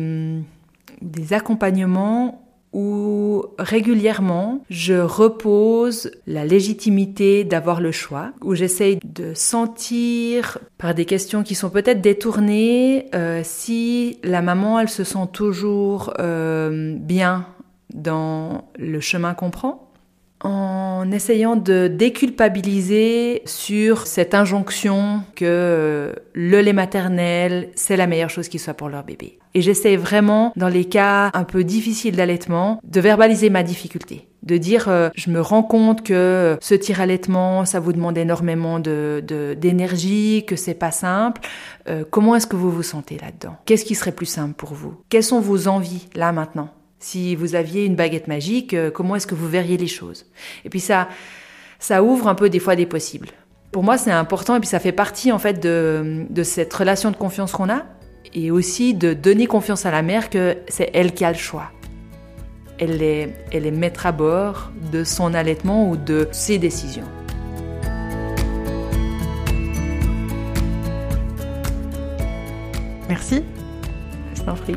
accompagnements 1.32 2.48
où 2.72 3.44
régulièrement 3.60 4.64
je 4.70 4.94
repose 4.94 6.12
la 6.28 6.46
légitimité 6.46 7.44
d'avoir 7.44 7.82
le 7.82 7.92
choix, 7.92 8.32
où 8.42 8.56
j'essaye 8.56 9.00
de 9.04 9.34
sentir 9.34 10.60
par 10.78 10.96
des 10.96 11.04
questions 11.04 11.44
qui 11.44 11.56
sont 11.56 11.70
peut-être 11.70 12.00
détournées 12.00 13.08
euh, 13.14 13.42
si 13.44 14.18
la 14.24 14.42
maman 14.42 14.80
elle 14.80 14.88
se 14.88 15.04
sent 15.04 15.28
toujours 15.34 16.14
euh, 16.20 16.96
bien 16.98 17.48
dans 17.94 18.70
le 18.80 19.02
chemin 19.02 19.34
qu'on 19.34 19.50
prend 19.50 19.87
en 20.42 21.10
essayant 21.12 21.56
de 21.56 21.88
déculpabiliser 21.88 23.42
sur 23.46 24.06
cette 24.06 24.34
injonction 24.34 25.22
que 25.36 25.46
euh, 25.46 26.14
le 26.34 26.62
lait 26.62 26.74
maternel, 26.74 27.70
c'est 27.76 27.98
la 27.98 28.08
meilleure 28.08 28.30
chose 28.30 28.48
qui 28.48 28.60
soit 28.60 28.76
pour 28.76 28.90
leur 28.90 29.04
bébé. 29.04 29.40
Et 29.56 29.62
j'essaie 29.62 29.96
vraiment, 29.96 30.54
dans 30.56 30.68
les 30.68 30.86
cas 30.86 31.32
un 31.34 31.44
peu 31.44 31.64
difficiles 31.64 32.16
d'allaitement, 32.16 32.80
de 32.84 33.02
verbaliser 33.02 33.50
ma 33.50 33.64
difficulté. 33.64 34.28
De 34.44 34.58
dire, 34.58 34.88
euh, 34.88 35.10
je 35.16 35.32
me 35.32 35.42
rends 35.42 35.64
compte 35.64 36.04
que 36.04 36.58
ce 36.62 36.76
tir-allaitement, 36.76 37.66
ça 37.66 37.80
vous 37.80 37.92
demande 37.92 38.18
énormément 38.18 38.80
de, 38.80 39.24
d'énergie, 39.60 40.46
que 40.48 40.56
c'est 40.56 40.76
pas 40.76 40.92
simple. 40.92 41.42
Euh, 41.90 42.04
comment 42.10 42.36
est-ce 42.36 42.48
que 42.48 42.56
vous 42.56 42.72
vous 42.72 42.84
sentez 42.84 43.18
là-dedans? 43.18 43.58
Qu'est-ce 43.66 43.84
qui 43.84 43.96
serait 43.96 44.12
plus 44.12 44.28
simple 44.28 44.54
pour 44.54 44.74
vous? 44.74 44.94
Quelles 45.10 45.24
sont 45.24 45.42
vos 45.42 45.68
envies 45.68 46.08
là 46.14 46.32
maintenant? 46.32 46.70
Si 47.00 47.36
vous 47.36 47.56
aviez 47.56 47.86
une 47.86 47.96
baguette 47.96 48.28
magique, 48.28 48.74
euh, 48.74 48.90
comment 48.90 49.16
est-ce 49.16 49.28
que 49.28 49.36
vous 49.36 49.48
verriez 49.48 49.78
les 49.78 49.88
choses? 49.88 50.26
Et 50.66 50.70
puis 50.70 50.80
ça, 50.80 51.08
ça 51.80 52.04
ouvre 52.04 52.28
un 52.28 52.36
peu 52.36 52.50
des 52.50 52.60
fois 52.60 52.76
des 52.76 52.86
possibles. 52.86 53.30
Pour 53.72 53.84
moi, 53.84 53.98
c'est 53.98 54.12
important 54.12 54.56
et 54.56 54.60
puis 54.60 54.70
ça 54.70 54.80
fait 54.80 54.92
partie 54.92 55.32
en 55.32 55.40
fait 55.40 55.60
de, 55.60 56.26
de 56.30 56.44
cette 56.44 56.74
relation 56.74 57.12
de 57.12 57.16
confiance 57.16 57.52
qu'on 57.52 57.70
a 57.70 57.86
et 58.34 58.52
aussi 58.52 58.94
de 58.94 59.14
donner 59.14 59.48
confiance 59.48 59.86
à 59.86 59.92
la 59.92 60.02
mère 60.02 60.30
que 60.30 60.58
c'est 60.68 60.90
elle 60.94 61.14
qui 61.14 61.26
a 61.26 61.32
le 61.32 61.38
choix. 61.38 61.72
Elle 62.80 63.02
est, 63.02 63.36
elle 63.52 63.66
est 63.66 63.72
maître 63.72 64.06
à 64.06 64.12
bord 64.12 64.72
de 64.92 65.04
son 65.04 65.34
allaitement 65.34 65.90
ou 65.90 65.98
de 65.98 66.28
ses 66.32 66.58
décisions. 66.58 67.08
Merci. 73.10 73.44
Je 74.36 74.42
t'en 74.42 74.56
prie. 74.56 74.76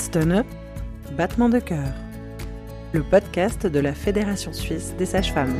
Herzstunde, 0.00 0.46
Battement 1.18 1.50
de 1.50 1.58
cœur, 1.58 1.92
le 2.94 3.02
podcast 3.02 3.66
de 3.66 3.80
la 3.80 3.92
Fédération 3.92 4.50
suisse 4.50 4.94
des 4.96 5.04
sages-femmes. 5.04 5.54